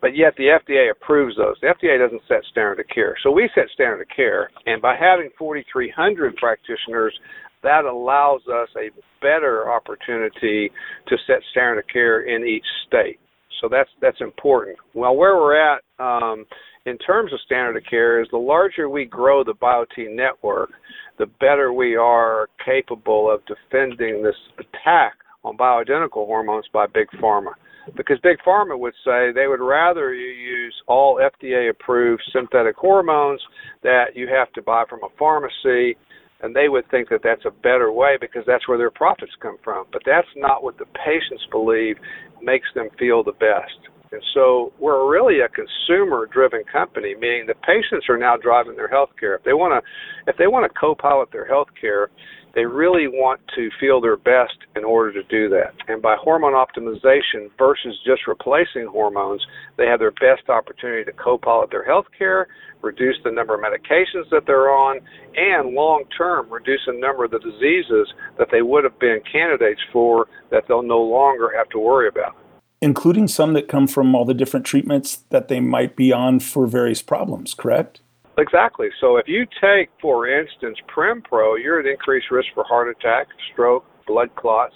But 0.00 0.16
yet 0.16 0.34
the 0.36 0.58
FDA 0.58 0.90
approves 0.90 1.36
those. 1.36 1.56
The 1.60 1.74
FDA 1.74 1.98
doesn't 1.98 2.22
set 2.28 2.44
standard 2.50 2.80
of 2.80 2.86
care. 2.88 3.16
So 3.22 3.30
we 3.30 3.50
set 3.54 3.68
standard 3.74 4.02
of 4.02 4.08
care, 4.14 4.50
and 4.66 4.80
by 4.80 4.96
having 4.96 5.30
4,300 5.38 6.36
practitioners, 6.36 7.18
that 7.62 7.84
allows 7.84 8.40
us 8.46 8.68
a 8.76 8.90
better 9.20 9.70
opportunity 9.70 10.70
to 11.08 11.16
set 11.26 11.42
standard 11.50 11.80
of 11.80 11.88
care 11.92 12.22
in 12.22 12.46
each 12.46 12.66
state. 12.86 13.18
So 13.60 13.68
that's 13.68 13.90
that's 14.00 14.20
important. 14.20 14.78
Well, 14.94 15.16
where 15.16 15.36
we're 15.36 15.58
at 15.58 15.82
um, 15.98 16.46
in 16.88 16.98
terms 16.98 17.32
of 17.32 17.40
standard 17.40 17.76
of 17.76 17.84
care 17.88 18.20
is 18.22 18.28
the 18.30 18.38
larger 18.38 18.88
we 18.88 19.04
grow 19.04 19.44
the 19.44 19.54
BioTE 19.54 20.14
network, 20.14 20.70
the 21.18 21.26
better 21.40 21.72
we 21.72 21.96
are 21.96 22.48
capable 22.64 23.30
of 23.30 23.40
defending 23.46 24.22
this 24.22 24.36
attack 24.58 25.14
on 25.44 25.56
bioidentical 25.56 26.26
hormones 26.26 26.66
by 26.72 26.86
Big 26.86 27.08
Pharma. 27.20 27.52
Because 27.96 28.18
Big 28.22 28.36
Pharma 28.46 28.78
would 28.78 28.94
say 29.04 29.32
they 29.32 29.46
would 29.46 29.60
rather 29.60 30.12
you 30.14 30.28
use 30.28 30.74
all 30.86 31.16
FDA 31.18 31.70
approved 31.70 32.22
synthetic 32.32 32.76
hormones 32.76 33.40
that 33.82 34.14
you 34.14 34.28
have 34.28 34.52
to 34.52 34.62
buy 34.62 34.84
from 34.88 35.00
a 35.02 35.08
pharmacy, 35.18 35.96
and 36.42 36.54
they 36.54 36.68
would 36.68 36.88
think 36.90 37.08
that 37.08 37.20
that's 37.24 37.44
a 37.46 37.62
better 37.62 37.90
way 37.90 38.16
because 38.20 38.42
that's 38.46 38.68
where 38.68 38.78
their 38.78 38.90
profits 38.90 39.32
come 39.40 39.56
from. 39.64 39.86
But 39.92 40.02
that's 40.04 40.28
not 40.36 40.62
what 40.62 40.78
the 40.78 40.84
patients 41.04 41.46
believe 41.50 41.96
makes 42.42 42.68
them 42.74 42.88
feel 42.98 43.24
the 43.24 43.32
best. 43.32 43.88
And 44.12 44.22
so 44.34 44.72
we're 44.78 45.10
really 45.10 45.40
a 45.40 45.48
consumer 45.48 46.26
driven 46.32 46.62
company, 46.70 47.14
meaning 47.14 47.46
the 47.46 47.54
patients 47.54 48.06
are 48.08 48.18
now 48.18 48.36
driving 48.36 48.76
their 48.76 48.88
health 48.88 49.10
care. 49.18 49.34
If 49.34 49.44
they 49.44 49.52
want 49.52 49.72
to 49.84 50.30
if 50.30 50.36
they 50.38 50.46
want 50.46 50.70
to 50.70 50.78
co-pilot 50.78 51.30
their 51.32 51.46
health 51.46 51.68
care, 51.78 52.08
they 52.54 52.64
really 52.64 53.06
want 53.06 53.40
to 53.54 53.68
feel 53.78 54.00
their 54.00 54.16
best 54.16 54.56
in 54.74 54.84
order 54.84 55.12
to 55.12 55.22
do 55.28 55.48
that. 55.50 55.74
And 55.86 56.00
by 56.00 56.16
hormone 56.18 56.54
optimization 56.54 57.50
versus 57.58 57.94
just 58.06 58.26
replacing 58.26 58.88
hormones, 58.90 59.44
they 59.76 59.86
have 59.86 60.00
their 60.00 60.12
best 60.12 60.48
opportunity 60.48 61.04
to 61.04 61.12
co-pilot 61.12 61.70
their 61.70 61.84
health 61.84 62.06
care, 62.16 62.48
reduce 62.82 63.16
the 63.24 63.30
number 63.30 63.54
of 63.54 63.60
medications 63.60 64.30
that 64.30 64.44
they're 64.46 64.70
on, 64.70 64.98
and 65.36 65.74
long 65.74 66.04
term 66.16 66.50
reduce 66.50 66.80
the 66.86 66.98
number 66.98 67.24
of 67.24 67.30
the 67.30 67.38
diseases 67.40 68.08
that 68.38 68.48
they 68.50 68.62
would 68.62 68.84
have 68.84 68.98
been 68.98 69.20
candidates 69.30 69.80
for 69.92 70.26
that 70.50 70.64
they'll 70.66 70.82
no 70.82 71.00
longer 71.00 71.52
have 71.54 71.68
to 71.68 71.78
worry 71.78 72.08
about 72.08 72.34
including 72.80 73.28
some 73.28 73.52
that 73.54 73.68
come 73.68 73.86
from 73.86 74.14
all 74.14 74.24
the 74.24 74.34
different 74.34 74.66
treatments 74.66 75.24
that 75.30 75.48
they 75.48 75.60
might 75.60 75.96
be 75.96 76.12
on 76.12 76.40
for 76.40 76.66
various 76.66 77.02
problems, 77.02 77.54
correct? 77.54 78.00
Exactly. 78.38 78.88
So 79.00 79.16
if 79.16 79.26
you 79.26 79.46
take, 79.60 79.90
for 80.00 80.28
instance, 80.28 80.78
Prempro, 80.94 81.60
you're 81.60 81.80
at 81.80 81.86
increased 81.86 82.30
risk 82.30 82.48
for 82.54 82.62
heart 82.64 82.88
attack, 82.88 83.26
stroke, 83.52 83.84
blood 84.06 84.34
clots, 84.36 84.74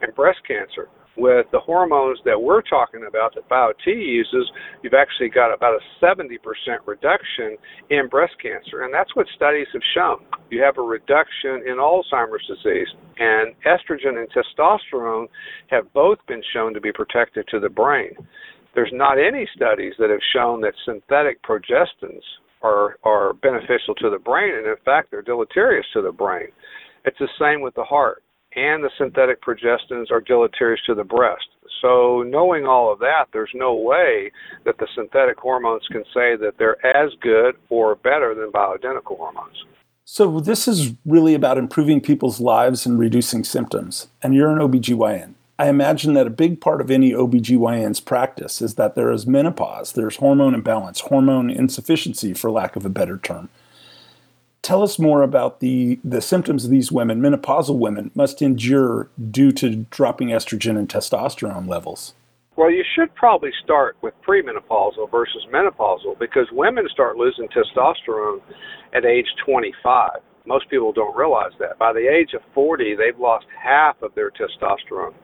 and 0.00 0.14
breast 0.14 0.40
cancer 0.48 0.88
with 1.16 1.46
the 1.52 1.60
hormones 1.60 2.18
that 2.24 2.40
we're 2.40 2.62
talking 2.62 3.04
about 3.06 3.34
that 3.34 3.48
BioTE 3.48 3.86
uses, 3.86 4.50
you've 4.82 4.94
actually 4.94 5.28
got 5.28 5.52
about 5.52 5.74
a 5.74 6.04
70% 6.04 6.38
reduction 6.86 7.56
in 7.90 8.08
breast 8.08 8.34
cancer. 8.40 8.82
And 8.82 8.94
that's 8.94 9.14
what 9.14 9.26
studies 9.36 9.66
have 9.72 9.82
shown. 9.94 10.24
You 10.50 10.62
have 10.62 10.78
a 10.78 10.82
reduction 10.82 11.62
in 11.66 11.76
Alzheimer's 11.76 12.46
disease. 12.46 12.88
And 13.18 13.54
estrogen 13.66 14.18
and 14.18 14.28
testosterone 14.32 15.26
have 15.68 15.92
both 15.92 16.18
been 16.26 16.42
shown 16.52 16.72
to 16.74 16.80
be 16.80 16.92
protective 16.92 17.46
to 17.48 17.60
the 17.60 17.68
brain. 17.68 18.12
There's 18.74 18.92
not 18.92 19.18
any 19.18 19.46
studies 19.54 19.92
that 19.98 20.08
have 20.08 20.20
shown 20.32 20.62
that 20.62 20.72
synthetic 20.86 21.42
progestins 21.42 22.22
are, 22.62 22.96
are 23.04 23.34
beneficial 23.34 23.94
to 23.96 24.08
the 24.08 24.18
brain, 24.18 24.54
and 24.54 24.66
in 24.66 24.76
fact, 24.84 25.10
they're 25.10 25.20
deleterious 25.20 25.84
to 25.92 26.00
the 26.00 26.12
brain. 26.12 26.48
It's 27.04 27.18
the 27.18 27.28
same 27.38 27.60
with 27.60 27.74
the 27.74 27.84
heart 27.84 28.22
and 28.56 28.84
the 28.84 28.90
synthetic 28.98 29.42
progestins 29.42 30.10
are 30.10 30.20
deleterious 30.20 30.80
to 30.86 30.94
the 30.94 31.04
breast. 31.04 31.46
So, 31.80 32.22
knowing 32.22 32.64
all 32.64 32.92
of 32.92 33.00
that, 33.00 33.26
there's 33.32 33.50
no 33.54 33.74
way 33.74 34.30
that 34.64 34.78
the 34.78 34.86
synthetic 34.94 35.38
hormones 35.38 35.86
can 35.90 36.04
say 36.14 36.36
that 36.36 36.54
they're 36.58 36.84
as 36.86 37.12
good 37.20 37.56
or 37.70 37.96
better 37.96 38.34
than 38.34 38.52
bioidentical 38.52 39.16
hormones. 39.16 39.64
So, 40.04 40.38
this 40.38 40.68
is 40.68 40.94
really 41.04 41.34
about 41.34 41.58
improving 41.58 42.00
people's 42.00 42.40
lives 42.40 42.86
and 42.86 42.98
reducing 42.98 43.42
symptoms. 43.42 44.08
And 44.22 44.34
you're 44.34 44.50
an 44.50 44.58
OBGYN. 44.58 45.34
I 45.58 45.68
imagine 45.68 46.14
that 46.14 46.26
a 46.26 46.30
big 46.30 46.60
part 46.60 46.80
of 46.80 46.90
any 46.90 47.12
OBGYN's 47.12 48.00
practice 48.00 48.62
is 48.62 48.74
that 48.76 48.94
there 48.94 49.12
is 49.12 49.26
menopause, 49.26 49.92
there's 49.92 50.16
hormone 50.16 50.54
imbalance, 50.54 51.00
hormone 51.00 51.50
insufficiency, 51.50 52.32
for 52.34 52.50
lack 52.50 52.74
of 52.74 52.84
a 52.84 52.90
better 52.90 53.18
term. 53.18 53.48
Tell 54.62 54.84
us 54.84 54.96
more 54.96 55.22
about 55.22 55.58
the, 55.58 55.98
the 56.04 56.20
symptoms 56.20 56.68
these 56.68 56.92
women, 56.92 57.20
menopausal 57.20 57.78
women, 57.78 58.12
must 58.14 58.40
endure 58.40 59.10
due 59.30 59.50
to 59.52 59.86
dropping 59.90 60.28
estrogen 60.28 60.78
and 60.78 60.88
testosterone 60.88 61.68
levels. 61.68 62.14
Well, 62.54 62.70
you 62.70 62.84
should 62.94 63.12
probably 63.16 63.50
start 63.64 63.96
with 64.02 64.14
premenopausal 64.26 65.10
versus 65.10 65.44
menopausal 65.52 66.16
because 66.18 66.46
women 66.52 66.86
start 66.92 67.16
losing 67.16 67.48
testosterone 67.48 68.40
at 68.92 69.04
age 69.04 69.26
25. 69.44 70.10
Most 70.46 70.68
people 70.70 70.92
don't 70.92 71.16
realize 71.16 71.52
that. 71.58 71.78
By 71.78 71.92
the 71.92 72.06
age 72.08 72.34
of 72.34 72.42
40, 72.54 72.94
they've 72.94 73.18
lost 73.18 73.46
half 73.60 74.00
of 74.00 74.14
their 74.14 74.30
testosterone. 74.30 75.14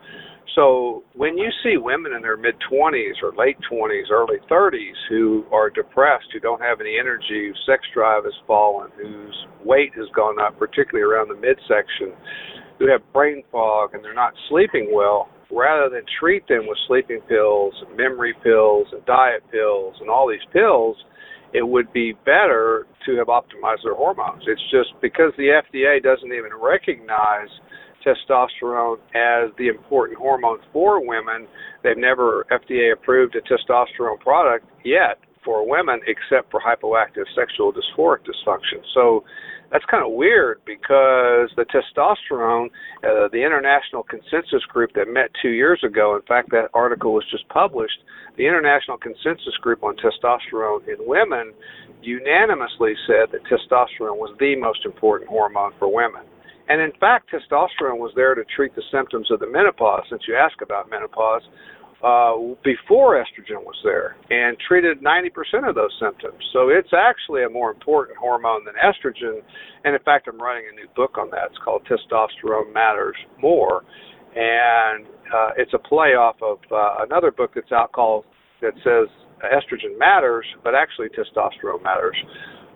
So 0.55 1.05
when 1.15 1.37
you 1.37 1.51
see 1.63 1.77
women 1.77 2.13
in 2.15 2.23
their 2.23 2.37
mid 2.37 2.55
20s 2.73 3.23
or 3.23 3.33
late 3.37 3.57
20s, 3.71 4.11
early 4.11 4.39
30s 4.51 4.97
who 5.09 5.45
are 5.53 5.71
depressed, 5.71 6.27
who 6.33 6.41
don't 6.41 6.63
have 6.63 6.81
any 6.81 6.99
energy, 6.99 7.49
whose 7.49 7.63
sex 7.67 7.83
drive 7.95 8.25
has 8.25 8.35
fallen, 8.47 8.91
whose 8.97 9.47
weight 9.65 9.93
has 9.95 10.07
gone 10.17 10.41
up, 10.41 10.59
particularly 10.59 11.05
around 11.05 11.29
the 11.29 11.35
midsection, 11.35 12.13
who 12.79 12.91
have 12.91 13.01
brain 13.13 13.43
fog 13.53 13.95
and 13.95 14.03
they're 14.03 14.15
not 14.15 14.33
sleeping 14.49 14.91
well, 14.93 15.29
rather 15.51 15.89
than 15.89 16.03
treat 16.21 16.47
them 16.49 16.67
with 16.67 16.79
sleeping 16.87 17.21
pills 17.29 17.75
and 17.87 17.97
memory 17.97 18.35
pills 18.43 18.87
and 18.93 19.05
diet 19.07 19.43
pills 19.51 19.97
and 20.01 20.11
all 20.11 20.29
these 20.29 20.45
pills, 20.53 20.97
it 21.55 21.67
would 21.67 21.91
be 21.93 22.13
better 22.25 22.87
to 23.07 23.17
have 23.17 23.29
optimized 23.29 23.83
their 23.85 23.95
hormones. 23.95 24.43
It's 24.47 24.63
just 24.71 24.91
because 25.01 25.33
the 25.39 25.61
FDA 25.65 26.03
doesn't 26.03 26.33
even 26.33 26.53
recognize 26.61 27.49
testosterone 28.05 28.99
as 29.15 29.51
the 29.59 29.69
important 29.69 30.19
hormone 30.19 30.59
for 30.73 31.07
women. 31.07 31.47
They've 31.83 31.97
never 31.97 32.47
FDA 32.51 32.93
approved 32.93 33.37
a 33.37 33.41
testosterone 33.41 34.21
product 34.21 34.67
yet 34.85 35.19
for 35.45 35.69
women 35.69 36.01
except 36.07 36.51
for 36.51 36.61
hypoactive 36.61 37.25
sexual 37.35 37.73
dysphoric 37.73 38.19
dysfunction. 38.27 38.83
So 38.95 39.25
that's 39.71 39.85
kind 39.91 40.05
of 40.05 40.13
weird 40.13 40.61
because 40.65 41.51
the 41.57 41.65
testosterone, 41.69 42.67
uh, 43.05 43.29
the 43.33 43.45
international 43.45 44.03
consensus 44.03 44.65
group 44.69 44.93
that 44.95 45.09
met 45.09 45.31
two 45.41 45.51
years 45.51 45.81
ago, 45.85 46.17
in 46.17 46.23
fact, 46.23 46.51
that 46.51 46.69
article 46.75 47.13
was 47.13 47.25
just 47.31 47.49
published, 47.49 47.99
the 48.37 48.47
international 48.47 48.97
consensus 48.97 49.57
group 49.61 49.83
on 49.83 49.97
testosterone 49.97 50.87
in 50.89 50.97
women 51.01 51.53
unanimously 52.03 52.95
said 53.07 53.33
that 53.33 53.45
testosterone 53.45 54.17
was 54.17 54.35
the 54.39 54.57
most 54.57 54.85
important 54.85 55.29
hormone 55.29 55.73
for 55.79 55.93
women. 55.93 56.23
And 56.69 56.81
in 56.81 56.93
fact, 57.01 57.31
testosterone 57.33 57.99
was 57.99 58.13
there 58.15 58.35
to 58.35 58.45
treat 58.55 58.75
the 58.75 58.83
symptoms 58.93 59.31
of 59.31 59.41
the 59.41 59.47
menopause, 59.47 60.05
since 60.11 60.23
you 60.29 60.37
ask 60.37 60.61
about 60.61 60.91
menopause, 60.91 61.43
uh, 62.05 62.55
before 62.63 63.17
estrogen 63.17 63.65
was 63.65 63.75
there, 63.83 64.17
and 64.31 64.57
treated 64.69 65.01
90% 65.03 65.69
of 65.69 65.75
those 65.75 65.91
symptoms. 65.99 66.39
So 66.53 66.69
it's 66.69 66.93
actually 66.93 67.43
a 67.43 67.49
more 67.49 67.71
important 67.71 68.19
hormone 68.19 68.65
than 68.65 68.75
estrogen. 68.75 69.41
And 69.85 69.95
in 69.95 70.03
fact, 70.03 70.29
I'm 70.29 70.41
writing 70.41 70.69
a 70.71 70.77
new 70.77 70.87
book 70.95 71.19
on 71.19 71.31
that. 71.31 71.51
It's 71.51 71.59
called 71.65 71.89
Testosterone 71.89 72.73
Matters 72.73 73.17
More. 73.41 73.83
And 74.37 75.07
uh, 75.35 75.51
it's 75.57 75.73
a 75.75 75.79
play 75.79 76.15
off 76.15 76.37
of 76.43 76.59
uh, 76.71 77.05
another 77.05 77.33
book 77.33 77.53
that's 77.55 77.73
out 77.73 77.93
called 77.93 78.25
that 78.61 78.75
says 78.85 79.09
estrogen 79.43 79.99
matters, 79.99 80.45
but 80.63 80.75
actually 80.75 81.09
testosterone 81.09 81.83
matters 81.83 82.17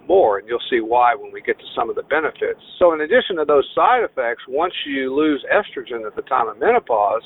more, 0.07 0.39
and 0.39 0.49
you'll 0.49 0.63
see 0.71 0.81
why 0.81 1.15
when 1.15 1.33
we 1.33 1.41
get 1.41 1.59
to 1.59 1.65
some 1.77 1.91
of 1.91 1.97
the 1.97 2.03
benefits. 2.03 2.61
So, 2.79 2.93
in 2.93 3.01
addition 3.01 3.37
to 3.37 3.45
those 3.45 3.69
side 3.75 4.05
effects, 4.05 4.43
once 4.49 4.75
you 4.87 5.15
lose 5.15 5.45
estrogen 5.53 6.07
at 6.07 6.17
the 6.17 6.23
time 6.23 6.49
of 6.49 6.59
menopause, 6.59 7.23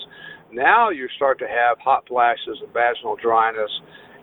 now 0.52 0.90
you 0.90 1.08
start 1.16 1.38
to 1.40 1.48
have 1.48 1.78
hot 1.78 2.06
flashes 2.08 2.58
and 2.62 2.72
vaginal 2.72 3.16
dryness 3.16 3.70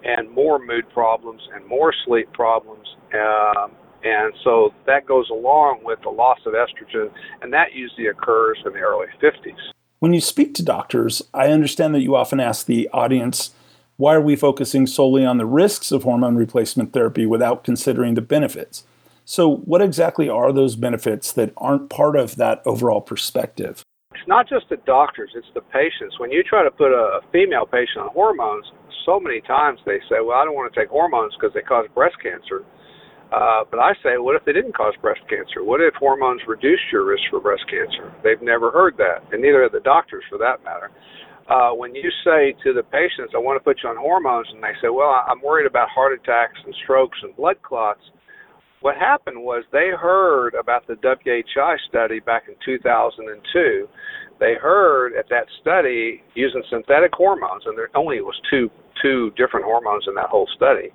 and 0.04 0.30
more 0.30 0.60
mood 0.60 0.90
problems 0.94 1.42
and 1.54 1.66
more 1.66 1.94
sleep 2.06 2.32
problems. 2.34 2.88
Um, 3.14 3.72
and 4.04 4.34
so 4.44 4.74
that 4.86 5.06
goes 5.06 5.30
along 5.30 5.80
with 5.84 6.00
the 6.04 6.10
loss 6.10 6.40
of 6.46 6.54
estrogen, 6.54 7.10
and 7.42 7.54
that 7.54 7.74
usually 7.74 8.08
occurs 8.08 8.58
in 8.66 8.74
the 8.74 8.80
early 8.80 9.08
50s. 9.22 9.56
When 10.00 10.14
you 10.14 10.20
speak 10.20 10.54
to 10.56 10.64
doctors, 10.64 11.22
I 11.34 11.48
understand 11.52 11.96
that 11.96 12.02
you 12.02 12.16
often 12.16 12.42
ask 12.42 12.66
the 12.66 12.90
audience, 12.92 13.52
why 13.98 14.16
are 14.16 14.22
we 14.22 14.36
focusing 14.36 14.88
solely 14.88 15.26
on 15.26 15.38
the 15.38 15.46
risks 15.46 15.92
of 15.92 16.04
hormone 16.04 16.36
replacement 16.36 16.94
therapy 16.94 17.26
without 17.26 17.64
considering 17.64 18.16
the 18.16 18.22
benefits? 18.22 18.84
So, 19.26 19.58
what 19.58 19.82
exactly 19.82 20.28
are 20.28 20.52
those 20.52 20.76
benefits 20.76 21.32
that 21.34 21.54
aren't 21.58 21.90
part 21.90 22.16
of 22.16 22.36
that 22.36 22.62
overall 22.66 23.02
perspective? 23.02 23.84
It's 24.16 24.28
not 24.28 24.50
just 24.50 24.68
the 24.70 24.78
doctors, 24.78 25.32
it's 25.36 25.48
the 25.54 25.62
patients. 25.62 26.20
When 26.20 26.32
you 26.32 26.44
try 26.44 26.64
to 26.64 26.72
put 26.72 26.92
a, 26.92 27.22
female 27.32 27.66
patient 27.66 28.00
on 28.00 28.10
hormones, 28.10 28.66
so 29.06 29.20
many 29.20 29.42
times 29.42 29.80
they 29.86 30.00
say, 30.10 30.20
Well, 30.20 30.38
I 30.38 30.44
don't 30.44 30.56
want 30.56 30.74
to 30.74 30.80
take 30.80 30.90
hormones 30.90 31.34
because 31.40 31.54
they 31.54 31.62
cause 31.62 31.86
breast 31.94 32.16
cancer. 32.22 32.66
Uh, 33.34 33.64
but 33.72 33.80
I 33.80 33.94
say, 34.04 34.22
what 34.22 34.36
if 34.36 34.46
they 34.46 34.54
didn't 34.54 34.78
cause 34.78 34.94
breast 35.02 35.22
cancer? 35.28 35.64
What 35.64 35.82
if 35.82 35.96
hormones 35.96 36.42
reduced 36.48 36.84
your 36.92 37.04
risk 37.04 37.24
for 37.32 37.40
breast 37.40 37.64
cancer? 37.68 38.14
They've 38.24 38.42
never 38.42 38.70
heard 38.70 38.96
that, 38.98 39.26
and 39.32 39.42
neither 39.42 39.64
have 39.64 39.72
the 39.72 39.80
doctors 39.80 40.24
for 40.30 40.38
that 40.38 40.64
matter. 40.64 40.92
Uh, 41.50 41.72
when 41.72 41.94
you 41.94 42.10
say 42.24 42.56
to 42.64 42.74
the 42.74 42.84
patients, 42.84 43.34
I 43.36 43.40
want 43.40 43.60
to 43.60 43.64
put 43.64 43.80
you 43.84 43.90
on 43.90 43.98
hormones, 43.98 44.48
and 44.54 44.64
they 44.64 44.72
say, 44.82 44.88
well, 44.90 45.12
I'm 45.28 45.42
worried 45.42 45.68
about 45.68 45.90
heart 45.90 46.14
attacks 46.14 46.58
and 46.66 46.74
strokes 46.84 47.18
and 47.22 47.36
blood 47.36 47.62
clots, 47.62 48.02
what 48.84 48.98
happened 48.98 49.42
was 49.42 49.64
they 49.72 49.92
heard 49.98 50.56
about 50.56 50.86
the 50.88 50.96
WHI 50.96 51.76
study 51.88 52.20
back 52.20 52.44
in 52.50 52.56
2002. 52.66 53.88
They 54.42 54.56
heard 54.62 55.14
at 55.18 55.30
that 55.30 55.48
study 55.62 56.22
using 56.36 56.62
synthetic 56.70 57.14
hormones, 57.14 57.64
and 57.66 57.78
there 57.78 57.90
only 57.96 58.20
was 58.20 58.36
two 58.50 58.70
two 59.02 59.32
different 59.38 59.66
hormones 59.66 60.06
in 60.08 60.14
that 60.16 60.30
whole 60.30 60.48
study 60.56 60.92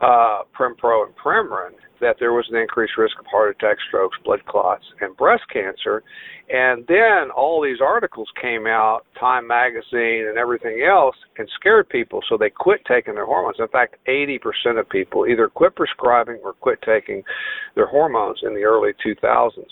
uh, 0.00 0.42
Prempro 0.58 1.06
and 1.06 1.14
Premarin, 1.16 1.72
that 2.00 2.16
there 2.18 2.32
was 2.32 2.46
an 2.50 2.56
increased 2.56 2.98
risk 2.98 3.18
of 3.18 3.26
heart 3.26 3.56
attacks, 3.56 3.80
strokes, 3.88 4.18
blood 4.24 4.44
clots, 4.46 4.84
and 5.00 5.16
breast 5.16 5.44
cancer. 5.52 6.02
And 6.50 6.84
then 6.86 7.30
all 7.34 7.62
these 7.62 7.80
articles 7.80 8.28
came 8.40 8.66
out, 8.66 9.06
Time 9.18 9.46
Magazine 9.46 10.26
and 10.28 10.36
everything 10.36 10.84
else, 10.86 11.16
and 11.38 11.48
scared 11.58 11.88
people, 11.88 12.20
so 12.28 12.36
they 12.36 12.50
quit 12.50 12.80
taking 12.86 13.14
their 13.14 13.24
hormones. 13.26 13.56
In 13.58 13.68
fact, 13.68 13.96
80% 14.06 14.78
of 14.78 14.88
people 14.88 15.26
either 15.26 15.48
quit 15.48 15.74
prescribing 15.74 16.40
or 16.44 16.52
quit 16.52 16.80
taking 16.82 17.22
their 17.74 17.86
hormones 17.86 18.40
in 18.42 18.54
the 18.54 18.64
early 18.64 18.92
2000s. 19.04 19.64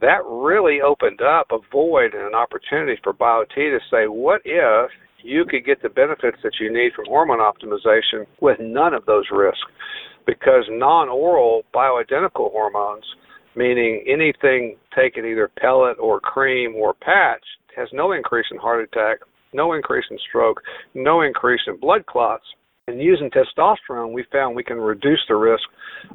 That 0.00 0.24
really 0.24 0.80
opened 0.80 1.20
up 1.22 1.48
a 1.50 1.58
void 1.72 2.14
and 2.14 2.26
an 2.26 2.34
opportunity 2.34 3.00
for 3.02 3.12
BioTE 3.12 3.54
to 3.54 3.78
say, 3.90 4.06
what 4.06 4.40
if 4.44 4.90
you 5.22 5.44
could 5.44 5.64
get 5.64 5.82
the 5.82 5.88
benefits 5.88 6.38
that 6.42 6.52
you 6.60 6.72
need 6.72 6.92
from 6.94 7.06
hormone 7.06 7.38
optimization 7.38 8.26
with 8.40 8.58
none 8.60 8.94
of 8.94 9.06
those 9.06 9.24
risks. 9.32 9.60
Because 10.26 10.64
non 10.68 11.08
oral 11.08 11.62
bioidentical 11.74 12.52
hormones, 12.52 13.04
meaning 13.56 14.04
anything 14.06 14.76
taken 14.94 15.24
either 15.24 15.50
pellet 15.58 15.96
or 15.98 16.20
cream 16.20 16.74
or 16.76 16.94
patch, 16.94 17.44
has 17.76 17.88
no 17.92 18.12
increase 18.12 18.46
in 18.50 18.58
heart 18.58 18.84
attack, 18.84 19.18
no 19.52 19.72
increase 19.72 20.04
in 20.10 20.18
stroke, 20.28 20.60
no 20.94 21.22
increase 21.22 21.60
in 21.66 21.78
blood 21.80 22.04
clots. 22.06 22.44
And 22.88 23.00
using 23.00 23.30
testosterone, 23.30 24.12
we 24.12 24.24
found 24.32 24.56
we 24.56 24.64
can 24.64 24.78
reduce 24.78 25.20
the 25.28 25.36
risk 25.36 25.64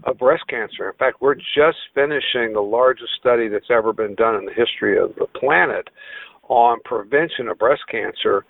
of 0.06 0.18
breast 0.18 0.44
cancer. 0.50 0.90
In 0.90 0.98
fact, 0.98 1.22
we're 1.22 1.36
just 1.36 1.78
finishing 1.94 2.54
the 2.54 2.62
largest 2.62 3.12
study 3.20 3.48
that's 3.48 3.70
ever 3.70 3.94
been 3.94 4.16
done 4.16 4.36
in 4.36 4.46
the 4.46 4.54
history 4.54 4.98
of 4.98 5.14
the 5.16 5.28
planet 5.40 5.88
on 6.50 6.80
prevention 6.84 7.48
of 7.48 7.60
breast 7.60 7.82
cancer 7.92 8.44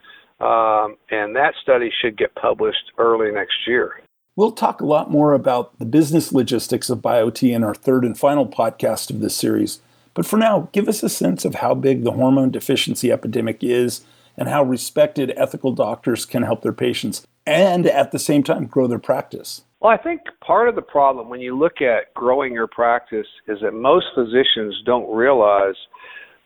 um, 0.43 0.97
and 1.09 1.35
that 1.35 1.53
study 1.61 1.89
should 2.01 2.17
get 2.17 2.35
published 2.35 2.91
early 2.97 3.31
next 3.31 3.55
year. 3.65 4.01
We'll 4.35 4.51
talk 4.51 4.81
a 4.81 4.85
lot 4.85 5.11
more 5.11 5.33
about 5.33 5.77
the 5.79 5.85
business 5.85 6.33
logistics 6.33 6.89
of 6.89 6.99
BioTE 6.99 7.53
in 7.53 7.63
our 7.63 7.75
third 7.75 8.03
and 8.03 8.17
final 8.17 8.47
podcast 8.47 9.09
of 9.09 9.19
this 9.21 9.35
series. 9.35 9.79
But 10.13 10.25
for 10.25 10.37
now, 10.37 10.69
give 10.71 10.89
us 10.89 11.01
a 11.03 11.09
sense 11.09 11.45
of 11.45 11.55
how 11.55 11.75
big 11.75 12.03
the 12.03 12.11
hormone 12.11 12.51
deficiency 12.51 13.11
epidemic 13.11 13.63
is 13.63 14.01
and 14.35 14.49
how 14.49 14.63
respected 14.63 15.33
ethical 15.37 15.71
doctors 15.71 16.25
can 16.25 16.43
help 16.43 16.61
their 16.61 16.73
patients 16.73 17.25
and 17.45 17.85
at 17.85 18.11
the 18.11 18.19
same 18.19 18.43
time 18.43 18.65
grow 18.65 18.87
their 18.87 18.99
practice. 18.99 19.61
Well, 19.79 19.91
I 19.91 19.97
think 19.97 20.21
part 20.45 20.69
of 20.69 20.75
the 20.75 20.81
problem 20.81 21.29
when 21.29 21.41
you 21.41 21.57
look 21.57 21.81
at 21.81 22.13
growing 22.13 22.53
your 22.53 22.67
practice 22.67 23.27
is 23.47 23.59
that 23.61 23.73
most 23.73 24.07
physicians 24.15 24.81
don't 24.85 25.13
realize 25.13 25.75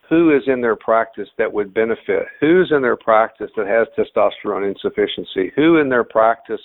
who 0.10 0.36
is 0.36 0.44
in 0.48 0.62
their 0.62 0.76
practice 0.76 1.28
that 1.38 1.52
would 1.52 1.74
benefit, 1.74 2.26
who's 2.40 2.72
in 2.76 2.82
their 2.82 2.98
practice 2.98 3.52
that 3.58 3.68
has 3.68 3.88
testosterone 3.98 4.68
insufficiency, 4.68 5.52
who 5.56 5.78
in 5.78 5.90
their 5.90 6.04
practice 6.04 6.62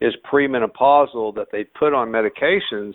is 0.00 0.14
premenopausal 0.30 1.34
that 1.34 1.48
they 1.52 1.64
put 1.64 1.94
on 1.94 2.08
medications 2.08 2.92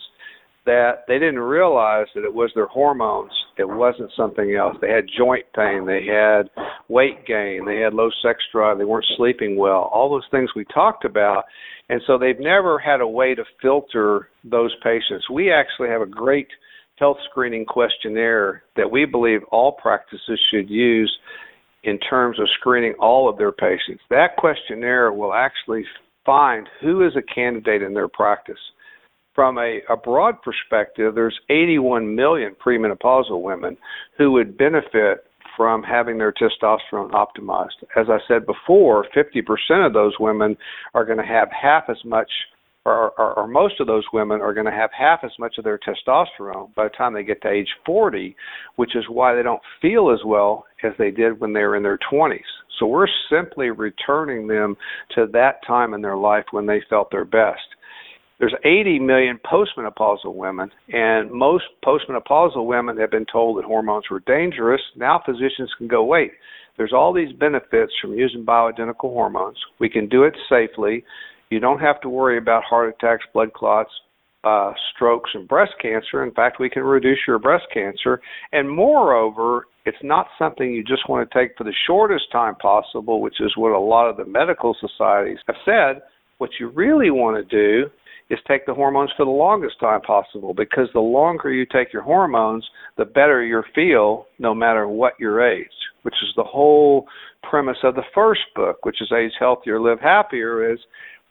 that 0.65 1.05
they 1.07 1.17
didn't 1.17 1.39
realize 1.39 2.07
that 2.13 2.25
it 2.25 2.33
was 2.33 2.51
their 2.53 2.67
hormones. 2.67 3.31
It 3.57 3.67
wasn't 3.67 4.11
something 4.17 4.53
else. 4.53 4.75
They 4.81 4.91
had 4.91 5.05
joint 5.17 5.45
pain, 5.55 5.85
they 5.85 6.05
had 6.05 6.49
weight 6.89 7.25
gain, 7.25 7.65
they 7.65 7.77
had 7.77 7.93
low 7.93 8.09
sex 8.21 8.43
drive, 8.51 8.77
they 8.77 8.83
weren't 8.83 9.05
sleeping 9.15 9.55
well, 9.55 9.89
all 9.93 10.09
those 10.09 10.27
things 10.29 10.49
we 10.55 10.65
talked 10.65 11.05
about. 11.05 11.45
And 11.89 12.01
so 12.05 12.17
they've 12.17 12.39
never 12.39 12.77
had 12.77 12.99
a 12.99 13.07
way 13.07 13.33
to 13.33 13.45
filter 13.61 14.27
those 14.43 14.75
patients. 14.83 15.29
We 15.31 15.51
actually 15.51 15.87
have 15.87 16.01
a 16.01 16.05
great 16.05 16.49
health 16.97 17.17
screening 17.29 17.65
questionnaire 17.65 18.63
that 18.75 18.89
we 18.89 19.05
believe 19.05 19.41
all 19.51 19.71
practices 19.71 20.39
should 20.51 20.69
use 20.69 21.15
in 21.83 21.99
terms 21.99 22.39
of 22.39 22.47
screening 22.59 22.93
all 22.99 23.29
of 23.29 23.37
their 23.37 23.51
patients. 23.51 24.03
That 24.09 24.35
questionnaire 24.37 25.13
will 25.13 25.33
actually 25.33 25.85
find 26.25 26.67
who 26.81 27.05
is 27.05 27.13
a 27.15 27.33
candidate 27.33 27.81
in 27.81 27.93
their 27.93 28.07
practice. 28.07 28.59
From 29.33 29.59
a, 29.59 29.79
a 29.89 29.95
broad 29.95 30.41
perspective, 30.41 31.13
there's 31.13 31.39
81 31.49 32.15
million 32.15 32.55
premenopausal 32.55 33.41
women 33.41 33.77
who 34.17 34.31
would 34.31 34.57
benefit 34.57 35.25
from 35.55 35.83
having 35.83 36.17
their 36.17 36.33
testosterone 36.33 37.11
optimized. 37.11 37.83
As 37.95 38.07
I 38.09 38.17
said 38.27 38.45
before, 38.45 39.05
50% 39.15 39.85
of 39.85 39.93
those 39.93 40.13
women 40.19 40.57
are 40.93 41.05
going 41.05 41.17
to 41.17 41.23
have 41.23 41.49
half 41.51 41.85
as 41.89 41.97
much 42.03 42.29
or, 42.87 43.11
or, 43.19 43.33
or 43.33 43.47
most 43.47 43.79
of 43.79 43.87
those 43.87 44.05
women 44.13 44.41
are 44.41 44.53
going 44.53 44.65
to 44.65 44.71
have 44.71 44.89
half 44.97 45.19
as 45.23 45.31
much 45.37 45.57
of 45.57 45.63
their 45.65 45.79
testosterone 45.79 46.73
by 46.73 46.85
the 46.85 46.89
time 46.97 47.13
they 47.13 47.23
get 47.23 47.41
to 47.41 47.49
age 47.49 47.67
40, 47.85 48.35
which 48.77 48.95
is 48.95 49.03
why 49.09 49.35
they 49.35 49.43
don't 49.43 49.61
feel 49.81 50.11
as 50.11 50.19
well 50.25 50.65
as 50.83 50.93
they 50.97 51.11
did 51.11 51.39
when 51.39 51.53
they 51.53 51.61
were 51.61 51.75
in 51.75 51.83
their 51.83 51.99
20s. 52.11 52.39
So 52.79 52.85
we're 52.85 53.07
simply 53.29 53.71
returning 53.71 54.47
them 54.47 54.77
to 55.15 55.27
that 55.33 55.65
time 55.67 55.93
in 55.93 56.01
their 56.01 56.15
life 56.15 56.45
when 56.51 56.65
they 56.65 56.81
felt 56.89 57.11
their 57.11 57.25
best. 57.25 57.59
There's 58.39 58.53
80 58.63 58.99
million 58.99 59.39
postmenopausal 59.51 60.33
women, 60.33 60.71
and 60.89 61.31
most 61.31 61.65
postmenopausal 61.83 62.65
women 62.65 62.97
have 62.97 63.11
been 63.11 63.25
told 63.31 63.57
that 63.57 63.65
hormones 63.65 64.05
were 64.11 64.21
dangerous. 64.21 64.81
Now 64.95 65.21
physicians 65.25 65.73
can 65.77 65.87
go, 65.87 66.03
wait, 66.03 66.31
there's 66.77 66.93
all 66.93 67.11
these 67.11 67.33
benefits 67.33 67.91
from 67.99 68.13
using 68.13 68.45
bioidentical 68.45 69.11
hormones. 69.11 69.57
We 69.79 69.89
can 69.89 70.07
do 70.07 70.23
it 70.23 70.35
safely 70.47 71.03
you 71.49 71.59
don't 71.59 71.79
have 71.79 72.01
to 72.01 72.09
worry 72.09 72.37
about 72.37 72.63
heart 72.63 72.89
attacks, 72.89 73.25
blood 73.33 73.53
clots, 73.53 73.91
uh, 74.43 74.71
strokes, 74.95 75.29
and 75.33 75.47
breast 75.47 75.73
cancer. 75.81 76.23
In 76.23 76.31
fact, 76.31 76.59
we 76.59 76.69
can 76.69 76.83
reduce 76.83 77.19
your 77.27 77.39
breast 77.39 77.65
cancer. 77.73 78.21
And 78.51 78.69
moreover, 78.69 79.65
it's 79.85 79.97
not 80.03 80.27
something 80.37 80.71
you 80.71 80.83
just 80.83 81.09
want 81.09 81.29
to 81.29 81.39
take 81.39 81.57
for 81.57 81.63
the 81.63 81.73
shortest 81.85 82.31
time 82.31 82.55
possible, 82.55 83.21
which 83.21 83.39
is 83.39 83.55
what 83.55 83.71
a 83.71 83.79
lot 83.79 84.09
of 84.09 84.17
the 84.17 84.25
medical 84.25 84.75
societies 84.79 85.39
have 85.47 85.55
said. 85.65 86.01
What 86.37 86.51
you 86.59 86.69
really 86.69 87.09
want 87.09 87.37
to 87.37 87.55
do 87.55 87.89
is 88.29 88.39
take 88.47 88.65
the 88.65 88.73
hormones 88.73 89.11
for 89.15 89.25
the 89.25 89.31
longest 89.31 89.79
time 89.79 90.01
possible 90.01 90.53
because 90.53 90.89
the 90.93 90.99
longer 90.99 91.51
you 91.51 91.65
take 91.65 91.93
your 91.93 92.01
hormones, 92.01 92.65
the 92.97 93.05
better 93.05 93.43
you 93.43 93.63
feel 93.73 94.27
no 94.37 94.53
matter 94.53 94.87
what 94.87 95.13
your 95.19 95.41
age, 95.41 95.67
which 96.03 96.15
is 96.21 96.29
the 96.35 96.43
whole 96.43 97.07
premise 97.49 97.77
of 97.83 97.95
the 97.95 98.03
first 98.13 98.41
book, 98.55 98.83
which 98.83 99.01
is 99.01 99.11
Age 99.17 99.31
Healthier, 99.39 99.79
Live 99.79 99.99
Happier, 100.01 100.73
is 100.73 100.79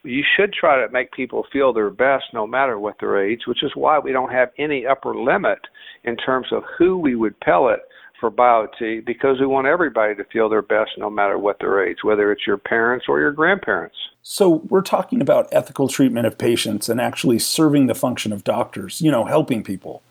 you 0.07 0.23
should 0.35 0.53
try 0.53 0.83
to 0.83 0.91
make 0.91 1.11
people 1.11 1.45
feel 1.51 1.73
their 1.73 1.89
best 1.89 2.25
no 2.33 2.47
matter 2.47 2.79
what 2.79 2.95
their 2.99 3.21
age, 3.21 3.41
which 3.45 3.63
is 3.63 3.71
why 3.75 3.99
we 3.99 4.11
don't 4.11 4.31
have 4.31 4.49
any 4.57 4.85
upper 4.85 5.15
limit 5.15 5.59
in 6.03 6.15
terms 6.15 6.47
of 6.51 6.63
who 6.77 6.97
we 6.97 7.15
would 7.15 7.39
pellet 7.41 7.81
for 8.19 8.31
BioTE 8.31 9.05
because 9.05 9.39
we 9.39 9.45
want 9.45 9.67
everybody 9.67 10.15
to 10.15 10.23
feel 10.25 10.49
their 10.49 10.61
best 10.61 10.91
no 10.97 11.09
matter 11.09 11.37
what 11.37 11.59
their 11.59 11.85
age, 11.85 11.97
whether 12.03 12.31
it's 12.31 12.47
your 12.47 12.57
parents 12.57 13.05
or 13.07 13.19
your 13.19 13.31
grandparents. 13.31 13.95
So, 14.23 14.61
we're 14.69 14.81
talking 14.81 15.21
about 15.21 15.47
ethical 15.51 15.87
treatment 15.87 16.25
of 16.25 16.37
patients 16.37 16.89
and 16.89 16.99
actually 16.99 17.39
serving 17.39 17.87
the 17.87 17.95
function 17.95 18.33
of 18.33 18.43
doctors, 18.43 19.01
you 19.01 19.11
know, 19.11 19.25
helping 19.25 19.63
people. 19.63 20.01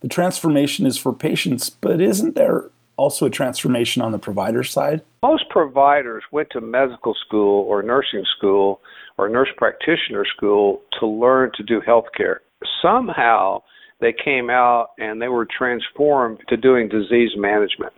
The 0.00 0.08
transformation 0.08 0.86
is 0.86 0.96
for 0.96 1.12
patients, 1.12 1.70
but 1.70 2.00
isn't 2.00 2.34
there 2.34 2.70
also 2.96 3.26
a 3.26 3.30
transformation 3.30 4.02
on 4.02 4.12
the 4.12 4.18
provider 4.18 4.64
side? 4.64 5.02
Most 5.22 5.48
providers 5.50 6.24
went 6.32 6.50
to 6.50 6.60
medical 6.60 7.14
school 7.14 7.64
or 7.68 7.82
nursing 7.82 8.24
school 8.36 8.80
or 9.20 9.28
nurse 9.28 9.48
practitioner 9.58 10.24
school 10.36 10.80
to 10.98 11.06
learn 11.06 11.50
to 11.56 11.62
do 11.62 11.80
healthcare. 11.86 12.36
somehow 12.82 13.62
they 14.00 14.14
came 14.24 14.48
out 14.48 14.88
and 14.98 15.20
they 15.20 15.28
were 15.28 15.46
transformed 15.46 16.38
to 16.48 16.56
doing 16.56 16.88
disease 16.88 17.32
management. 17.36 17.92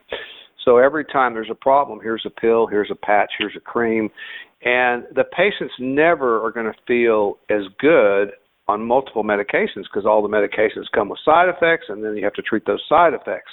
So 0.65 0.79
every 0.79 1.05
time 1.05 1.35
there's 1.35 1.51
a 1.51 1.55
problem, 1.55 2.01
here's 2.03 2.25
a 2.27 2.31
pill, 2.31 2.67
here's 2.67 2.91
a 2.91 2.97
patch, 2.97 3.31
here's 3.39 3.55
a 3.57 3.61
cream. 3.61 4.11
And 4.65 5.05
the 5.15 5.25
patients 5.37 5.75
never 5.79 6.45
are 6.45 6.51
going 6.51 6.67
to 6.67 6.79
feel 6.87 7.39
as 7.51 7.63
good 7.79 8.33
on 8.69 8.85
multiple 8.85 9.25
medications 9.25 9.85
because 9.93 10.07
all 10.07 10.23
the 10.23 10.29
medications 10.29 10.87
come 10.95 11.09
with 11.09 11.19
side 11.25 11.49
effects 11.49 11.87
and 11.89 12.05
then 12.05 12.17
you 12.17 12.25
have 12.25 12.35
to 12.35 12.43
treat 12.43 12.65
those 12.67 12.83
side 12.89 13.13
effects. 13.15 13.51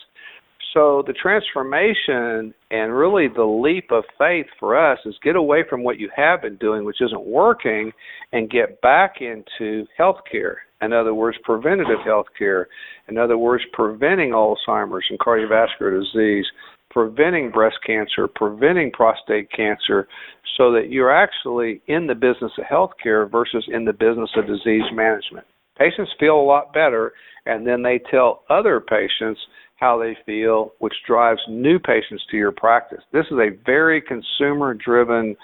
So 0.73 1.03
the 1.07 1.13
transformation 1.13 2.53
and 2.69 2.93
really 2.93 3.27
the 3.27 3.43
leap 3.43 3.91
of 3.91 4.03
faith 4.17 4.45
for 4.59 4.77
us 4.77 4.99
is 5.05 5.15
get 5.23 5.35
away 5.35 5.63
from 5.67 5.83
what 5.83 5.99
you 5.99 6.09
have 6.15 6.43
been 6.43 6.57
doing, 6.57 6.85
which 6.85 7.01
isn't 7.01 7.25
working, 7.25 7.91
and 8.33 8.49
get 8.49 8.79
back 8.81 9.15
into 9.21 9.85
healthcare. 9.99 10.55
In 10.81 10.93
other 10.93 11.13
words, 11.13 11.37
preventative 11.43 11.99
healthcare. 12.07 12.65
In 13.07 13.17
other 13.17 13.37
words, 13.37 13.63
preventing 13.73 14.29
Alzheimer's 14.29 15.05
and 15.09 15.19
cardiovascular 15.19 15.99
disease, 16.03 16.45
preventing 16.91 17.51
breast 17.51 17.77
cancer, 17.85 18.27
preventing 18.27 18.91
prostate 18.91 19.51
cancer, 19.51 20.07
so 20.55 20.71
that 20.71 20.89
you're 20.89 21.11
actually 21.11 21.81
in 21.87 22.05
the 22.05 22.15
business 22.15 22.51
of 22.57 22.65
healthcare 22.65 23.29
versus 23.29 23.67
in 23.73 23.85
the 23.85 23.93
business 23.93 24.29
of 24.35 24.45
disease 24.45 24.83
management. 24.93 25.45
Patients 25.77 26.11
feel 26.19 26.35
a 26.35 26.41
lot 26.41 26.73
better, 26.73 27.13
and 27.45 27.65
then 27.65 27.81
they 27.81 27.99
tell 28.11 28.43
other 28.49 28.79
patients 28.79 29.39
how 29.79 29.97
they 29.97 30.17
feel, 30.25 30.73
which 30.79 30.93
drives 31.07 31.41
new 31.47 31.79
patients 31.79 32.23
to 32.31 32.37
your 32.37 32.51
practice. 32.51 33.01
This 33.11 33.25
is 33.31 33.37
a 33.37 33.49
very 33.65 34.01
consumer 34.01 34.73
driven 34.73 35.35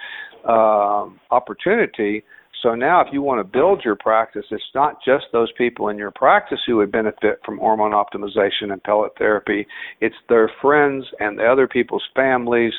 uh, 0.48 1.08
opportunity. 1.32 2.24
So 2.62 2.74
now, 2.74 3.02
if 3.02 3.08
you 3.14 3.22
want 3.22 3.40
to 3.40 3.44
build 3.44 3.84
your 3.86 3.96
practice, 3.96 4.46
it's 4.50 4.64
not 4.74 4.98
just 5.06 5.26
those 5.32 5.52
people 5.58 5.90
in 5.90 5.98
your 5.98 6.12
practice 6.12 6.60
who 6.66 6.78
would 6.78 6.92
benefit 6.92 7.40
from 7.46 7.58
hormone 7.58 7.92
optimization 7.92 8.72
and 8.72 8.82
pellet 8.84 9.12
therapy, 9.18 9.68
it's 10.02 10.16
their 10.30 10.50
friends 10.62 11.06
and 11.20 11.38
the 11.38 11.46
other 11.46 11.68
people's 11.68 12.08
families 12.16 12.74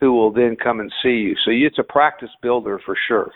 who 0.00 0.12
will 0.12 0.32
then 0.32 0.56
come 0.56 0.80
and 0.80 0.92
see 1.02 1.10
you. 1.10 1.36
So 1.44 1.50
it's 1.50 1.78
a 1.78 1.82
practice 1.82 2.30
builder 2.40 2.80
for 2.84 2.96
sure. 3.08 3.32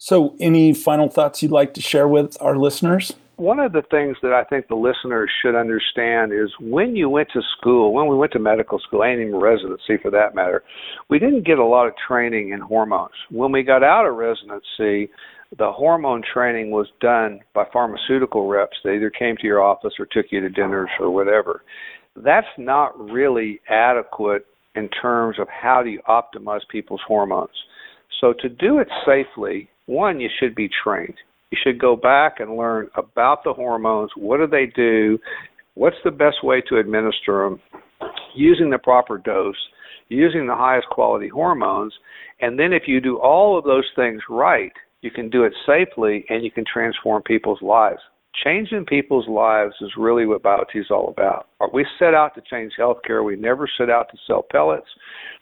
So, 0.00 0.36
any 0.38 0.72
final 0.74 1.08
thoughts 1.08 1.42
you'd 1.42 1.50
like 1.50 1.74
to 1.74 1.80
share 1.80 2.06
with 2.06 2.36
our 2.40 2.56
listeners? 2.56 3.14
One 3.38 3.60
of 3.60 3.70
the 3.70 3.82
things 3.88 4.16
that 4.22 4.32
I 4.32 4.42
think 4.42 4.66
the 4.66 4.74
listeners 4.74 5.30
should 5.40 5.54
understand 5.54 6.32
is 6.32 6.50
when 6.60 6.96
you 6.96 7.08
went 7.08 7.28
to 7.34 7.40
school, 7.56 7.92
when 7.92 8.08
we 8.08 8.16
went 8.16 8.32
to 8.32 8.40
medical 8.40 8.80
school, 8.80 9.04
and 9.04 9.20
even 9.20 9.36
residency 9.36 9.96
for 10.02 10.10
that 10.10 10.34
matter, 10.34 10.64
we 11.08 11.20
didn't 11.20 11.46
get 11.46 11.60
a 11.60 11.64
lot 11.64 11.86
of 11.86 11.92
training 12.04 12.50
in 12.50 12.58
hormones. 12.58 13.14
When 13.30 13.52
we 13.52 13.62
got 13.62 13.84
out 13.84 14.06
of 14.06 14.16
residency, 14.16 15.12
the 15.56 15.70
hormone 15.70 16.24
training 16.34 16.72
was 16.72 16.88
done 17.00 17.38
by 17.54 17.62
pharmaceutical 17.72 18.48
reps. 18.48 18.76
They 18.82 18.96
either 18.96 19.08
came 19.08 19.36
to 19.36 19.46
your 19.46 19.62
office 19.62 19.92
or 20.00 20.06
took 20.06 20.26
you 20.32 20.40
to 20.40 20.48
dinners 20.48 20.90
or 20.98 21.12
whatever. 21.12 21.62
That's 22.16 22.48
not 22.58 22.98
really 22.98 23.60
adequate 23.68 24.46
in 24.74 24.88
terms 25.00 25.38
of 25.38 25.46
how 25.48 25.84
do 25.84 25.90
you 25.90 26.00
optimize 26.08 26.62
people's 26.68 27.02
hormones. 27.06 27.54
So 28.20 28.34
to 28.40 28.48
do 28.48 28.80
it 28.80 28.88
safely, 29.06 29.68
one, 29.86 30.18
you 30.18 30.28
should 30.40 30.56
be 30.56 30.68
trained. 30.82 31.14
You 31.50 31.58
should 31.62 31.80
go 31.80 31.96
back 31.96 32.40
and 32.40 32.56
learn 32.56 32.88
about 32.96 33.44
the 33.44 33.52
hormones. 33.52 34.10
What 34.16 34.38
do 34.38 34.46
they 34.46 34.66
do? 34.66 35.18
What's 35.74 35.96
the 36.04 36.10
best 36.10 36.42
way 36.42 36.62
to 36.68 36.78
administer 36.78 37.44
them? 37.44 37.60
Using 38.34 38.70
the 38.70 38.78
proper 38.78 39.18
dose, 39.18 39.56
using 40.08 40.46
the 40.46 40.54
highest 40.54 40.88
quality 40.88 41.28
hormones. 41.28 41.94
And 42.40 42.58
then 42.58 42.72
if 42.72 42.82
you 42.86 43.00
do 43.00 43.18
all 43.18 43.58
of 43.58 43.64
those 43.64 43.86
things 43.96 44.20
right, 44.28 44.72
you 45.00 45.10
can 45.10 45.30
do 45.30 45.44
it 45.44 45.52
safely 45.66 46.24
and 46.28 46.44
you 46.44 46.50
can 46.50 46.64
transform 46.70 47.22
people's 47.22 47.62
lives. 47.62 48.00
Changing 48.44 48.84
people's 48.84 49.26
lives 49.28 49.74
is 49.80 49.90
really 49.96 50.24
what 50.24 50.42
BioTE 50.42 50.76
is 50.76 50.90
all 50.90 51.08
about. 51.08 51.48
Uh, 51.60 51.66
we 51.72 51.84
set 51.98 52.14
out 52.14 52.34
to 52.34 52.42
change 52.42 52.72
healthcare. 52.78 53.24
We 53.24 53.36
never 53.36 53.68
set 53.78 53.90
out 53.90 54.08
to 54.10 54.18
sell 54.26 54.44
pellets 54.48 54.86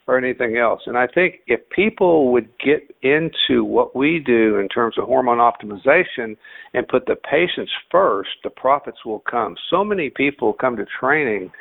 or 0.07 0.17
anything 0.17 0.57
else. 0.57 0.81
And 0.85 0.97
I 0.97 1.05
think 1.05 1.41
if 1.47 1.59
people 1.69 2.31
would 2.31 2.49
get 2.57 2.95
into 3.03 3.63
what 3.63 3.95
we 3.95 4.19
do 4.25 4.57
in 4.57 4.67
terms 4.69 4.95
of 4.97 5.05
hormone 5.05 5.37
optimization 5.37 6.37
and 6.73 6.87
put 6.87 7.05
the 7.05 7.17
patients 7.29 7.71
first, 7.91 8.29
the 8.43 8.49
profits 8.49 9.05
will 9.05 9.23
come. 9.29 9.55
So 9.69 9.83
many 9.83 10.09
people 10.09 10.53
come 10.53 10.75
to 10.77 10.85
training 10.99 11.51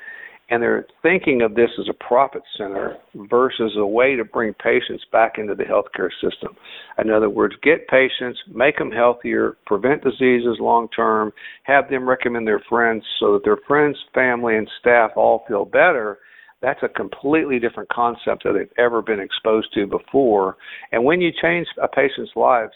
and 0.48 0.62
they're 0.62 0.86
thinking 1.02 1.42
of 1.42 1.54
this 1.54 1.70
as 1.80 1.88
a 1.88 2.04
profit 2.04 2.42
center 2.56 2.96
versus 3.28 3.72
a 3.76 3.86
way 3.86 4.14
to 4.14 4.24
bring 4.24 4.54
patients 4.54 5.04
back 5.10 5.38
into 5.38 5.54
the 5.54 5.64
healthcare 5.64 6.10
system. 6.22 6.56
In 7.02 7.10
other 7.10 7.28
words, 7.28 7.54
get 7.62 7.88
patients, 7.88 8.38
make 8.52 8.78
them 8.78 8.92
healthier, 8.92 9.56
prevent 9.66 10.04
diseases 10.04 10.58
long 10.60 10.88
term, 10.94 11.32
have 11.64 11.90
them 11.90 12.08
recommend 12.08 12.46
their 12.46 12.62
friends 12.68 13.02
so 13.18 13.32
that 13.32 13.44
their 13.44 13.58
friends, 13.66 13.96
family, 14.14 14.56
and 14.56 14.70
staff 14.80 15.10
all 15.16 15.44
feel 15.48 15.64
better. 15.64 16.18
That's 16.62 16.82
a 16.82 16.88
completely 16.88 17.58
different 17.58 17.88
concept 17.88 18.44
that 18.44 18.52
they've 18.52 18.78
ever 18.78 19.02
been 19.02 19.20
exposed 19.20 19.74
to 19.74 19.86
before. 19.86 20.56
And 20.92 21.04
when 21.04 21.20
you 21.20 21.32
change 21.42 21.66
a 21.82 21.88
patient's 21.88 22.32
lives, 22.36 22.72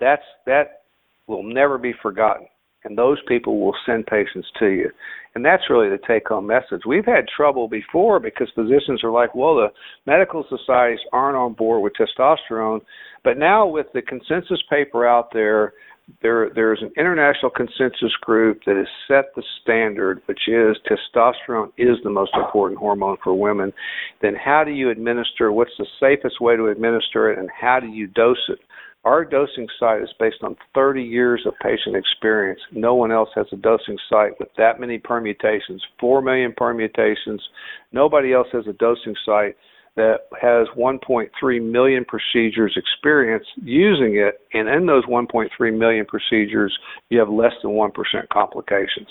that's 0.00 0.22
that 0.46 0.82
will 1.28 1.44
never 1.44 1.78
be 1.78 1.94
forgotten 2.02 2.48
and 2.84 2.96
those 2.96 3.18
people 3.28 3.60
will 3.60 3.74
send 3.86 4.06
patients 4.06 4.48
to 4.58 4.66
you. 4.66 4.90
And 5.34 5.44
that's 5.44 5.70
really 5.70 5.88
the 5.88 5.98
take 6.06 6.28
home 6.28 6.46
message. 6.46 6.82
We've 6.86 7.04
had 7.04 7.26
trouble 7.34 7.68
before 7.68 8.20
because 8.20 8.48
physicians 8.54 9.02
are 9.02 9.10
like, 9.10 9.34
well, 9.34 9.54
the 9.54 9.68
medical 10.06 10.44
societies 10.48 11.00
aren't 11.12 11.36
on 11.36 11.54
board 11.54 11.82
with 11.82 11.94
testosterone. 11.94 12.80
But 13.24 13.38
now, 13.38 13.66
with 13.66 13.86
the 13.94 14.02
consensus 14.02 14.62
paper 14.68 15.06
out 15.06 15.32
there, 15.32 15.72
there 16.20 16.50
there's 16.54 16.82
an 16.82 16.90
international 16.98 17.50
consensus 17.50 18.12
group 18.20 18.60
that 18.66 18.76
has 18.76 18.88
set 19.08 19.34
the 19.36 19.42
standard, 19.62 20.20
which 20.26 20.48
is 20.48 20.76
testosterone 20.86 21.68
is 21.78 21.96
the 22.02 22.10
most 22.10 22.32
important 22.34 22.78
hormone 22.78 23.16
for 23.22 23.32
women. 23.34 23.72
Then, 24.20 24.34
how 24.34 24.64
do 24.64 24.72
you 24.72 24.90
administer? 24.90 25.52
What's 25.52 25.70
the 25.78 25.86
safest 26.00 26.40
way 26.40 26.56
to 26.56 26.66
administer 26.66 27.32
it, 27.32 27.38
and 27.38 27.48
how 27.58 27.78
do 27.80 27.86
you 27.86 28.08
dose 28.08 28.48
it? 28.48 28.58
Our 29.04 29.24
dosing 29.24 29.66
site 29.80 30.00
is 30.00 30.10
based 30.20 30.42
on 30.42 30.56
30 30.74 31.02
years 31.02 31.42
of 31.44 31.54
patient 31.60 31.96
experience. 31.96 32.60
No 32.70 32.94
one 32.94 33.10
else 33.10 33.30
has 33.34 33.46
a 33.52 33.56
dosing 33.56 33.98
site 34.08 34.38
with 34.38 34.48
that 34.56 34.78
many 34.78 34.98
permutations, 34.98 35.82
4 35.98 36.22
million 36.22 36.54
permutations. 36.56 37.42
Nobody 37.90 38.32
else 38.32 38.46
has 38.52 38.66
a 38.68 38.72
dosing 38.74 39.16
site 39.26 39.56
that 39.96 40.20
has 40.40 40.68
1.3 40.78 41.70
million 41.70 42.04
procedures 42.04 42.76
experience 42.76 43.44
using 43.60 44.16
it, 44.16 44.40
and 44.56 44.68
in 44.68 44.86
those 44.86 45.04
1.3 45.06 45.78
million 45.78 46.06
procedures, 46.06 46.76
you 47.10 47.18
have 47.18 47.28
less 47.28 47.52
than 47.62 47.72
1% 47.72 47.90
complications. 48.32 49.08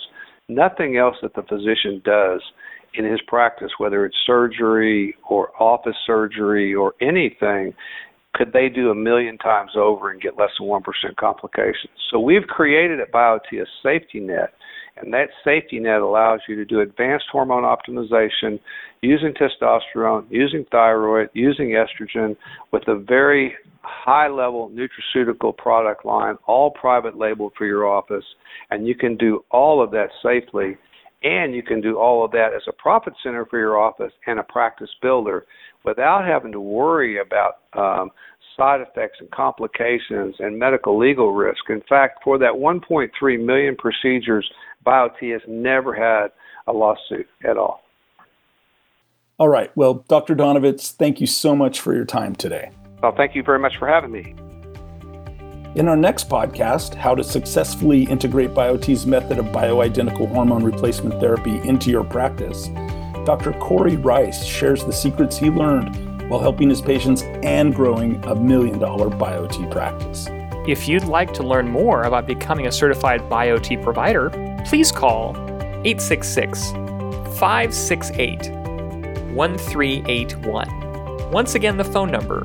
Nothing 0.47 0.97
else 0.97 1.17
that 1.21 1.35
the 1.35 1.43
physician 1.43 2.01
does 2.03 2.41
in 2.93 3.05
his 3.05 3.21
practice, 3.27 3.71
whether 3.77 4.05
it's 4.05 4.17
surgery 4.25 5.15
or 5.29 5.51
office 5.61 5.95
surgery 6.05 6.73
or 6.73 6.93
anything, 7.01 7.73
could 8.33 8.53
they 8.53 8.69
do 8.69 8.91
a 8.91 8.95
million 8.95 9.37
times 9.37 9.71
over 9.75 10.11
and 10.11 10.21
get 10.21 10.37
less 10.37 10.51
than 10.59 10.67
1% 10.67 10.81
complications? 11.17 11.91
So 12.09 12.19
we've 12.19 12.47
created 12.47 12.99
at 12.99 13.11
BioTE 13.11 13.61
a 13.61 13.65
safety 13.83 14.19
net, 14.19 14.53
and 14.97 15.13
that 15.13 15.29
safety 15.43 15.79
net 15.79 16.01
allows 16.01 16.39
you 16.47 16.55
to 16.55 16.65
do 16.65 16.79
advanced 16.79 17.25
hormone 17.31 17.63
optimization 17.63 18.59
using 19.01 19.33
testosterone, 19.33 20.25
using 20.29 20.65
thyroid, 20.71 21.29
using 21.33 21.75
estrogen 21.75 22.35
with 22.71 22.87
a 22.87 22.95
very 22.95 23.53
high 23.81 24.27
level 24.27 24.69
nutraceutical 24.69 25.55
product 25.57 26.05
line, 26.05 26.35
all 26.45 26.71
private 26.71 27.17
labeled 27.17 27.53
for 27.57 27.65
your 27.65 27.87
office, 27.87 28.25
and 28.69 28.87
you 28.87 28.95
can 28.95 29.17
do 29.17 29.43
all 29.49 29.83
of 29.83 29.91
that 29.91 30.09
safely 30.23 30.77
and 31.23 31.53
you 31.53 31.61
can 31.61 31.81
do 31.81 31.97
all 31.97 32.25
of 32.25 32.31
that 32.31 32.49
as 32.55 32.63
a 32.67 32.73
profit 32.73 33.13
center 33.21 33.45
for 33.45 33.59
your 33.59 33.77
office 33.77 34.11
and 34.25 34.39
a 34.39 34.43
practice 34.43 34.89
builder 35.01 35.45
without 35.83 36.25
having 36.25 36.51
to 36.51 36.59
worry 36.59 37.19
about 37.19 37.59
um, 37.73 38.11
side 38.57 38.81
effects 38.81 39.17
and 39.19 39.29
complications 39.31 40.35
and 40.39 40.57
medical 40.57 40.97
legal 40.97 41.33
risk. 41.33 41.69
In 41.69 41.81
fact, 41.87 42.19
for 42.23 42.37
that 42.37 42.53
1.3 42.53 43.45
million 43.45 43.75
procedures, 43.75 44.49
BioTE 44.85 45.33
has 45.33 45.41
never 45.47 45.93
had 45.93 46.31
a 46.67 46.73
lawsuit 46.73 47.27
at 47.43 47.57
all. 47.57 47.81
All 49.39 49.49
right. 49.49 49.75
Well, 49.75 50.05
Dr. 50.07 50.35
Donovitz, 50.35 50.91
thank 50.91 51.19
you 51.19 51.27
so 51.27 51.55
much 51.55 51.79
for 51.79 51.95
your 51.95 52.05
time 52.05 52.35
today. 52.35 52.71
Well, 53.01 53.15
thank 53.15 53.35
you 53.35 53.41
very 53.41 53.57
much 53.57 53.73
for 53.79 53.87
having 53.87 54.11
me. 54.11 54.35
In 55.73 55.87
our 55.87 55.95
next 55.95 56.29
podcast, 56.29 56.93
how 56.93 57.15
to 57.15 57.23
successfully 57.23 58.03
integrate 58.03 58.49
BioTE's 58.49 59.07
method 59.07 59.39
of 59.39 59.45
bioidentical 59.45 60.27
hormone 60.27 60.63
replacement 60.63 61.19
therapy 61.19 61.57
into 61.67 61.89
your 61.89 62.03
practice, 62.03 62.67
Dr. 63.25 63.53
Corey 63.53 63.97
Rice 63.97 64.43
shares 64.43 64.83
the 64.83 64.91
secrets 64.91 65.37
he 65.37 65.49
learned 65.49 66.29
while 66.29 66.39
helping 66.39 66.69
his 66.69 66.81
patients 66.81 67.21
and 67.43 67.75
growing 67.75 68.23
a 68.25 68.35
million 68.35 68.79
dollar 68.79 69.09
BioTE 69.09 69.69
practice. 69.69 70.27
If 70.67 70.87
you'd 70.87 71.05
like 71.05 71.33
to 71.33 71.43
learn 71.43 71.67
more 71.67 72.03
about 72.03 72.25
becoming 72.25 72.67
a 72.67 72.71
certified 72.71 73.21
BioTE 73.21 73.83
provider, 73.83 74.29
please 74.65 74.91
call 74.91 75.35
866 75.83 76.71
568 77.37 78.51
1381. 79.33 81.31
Once 81.31 81.55
again, 81.55 81.77
the 81.77 81.83
phone 81.83 82.11
number 82.11 82.43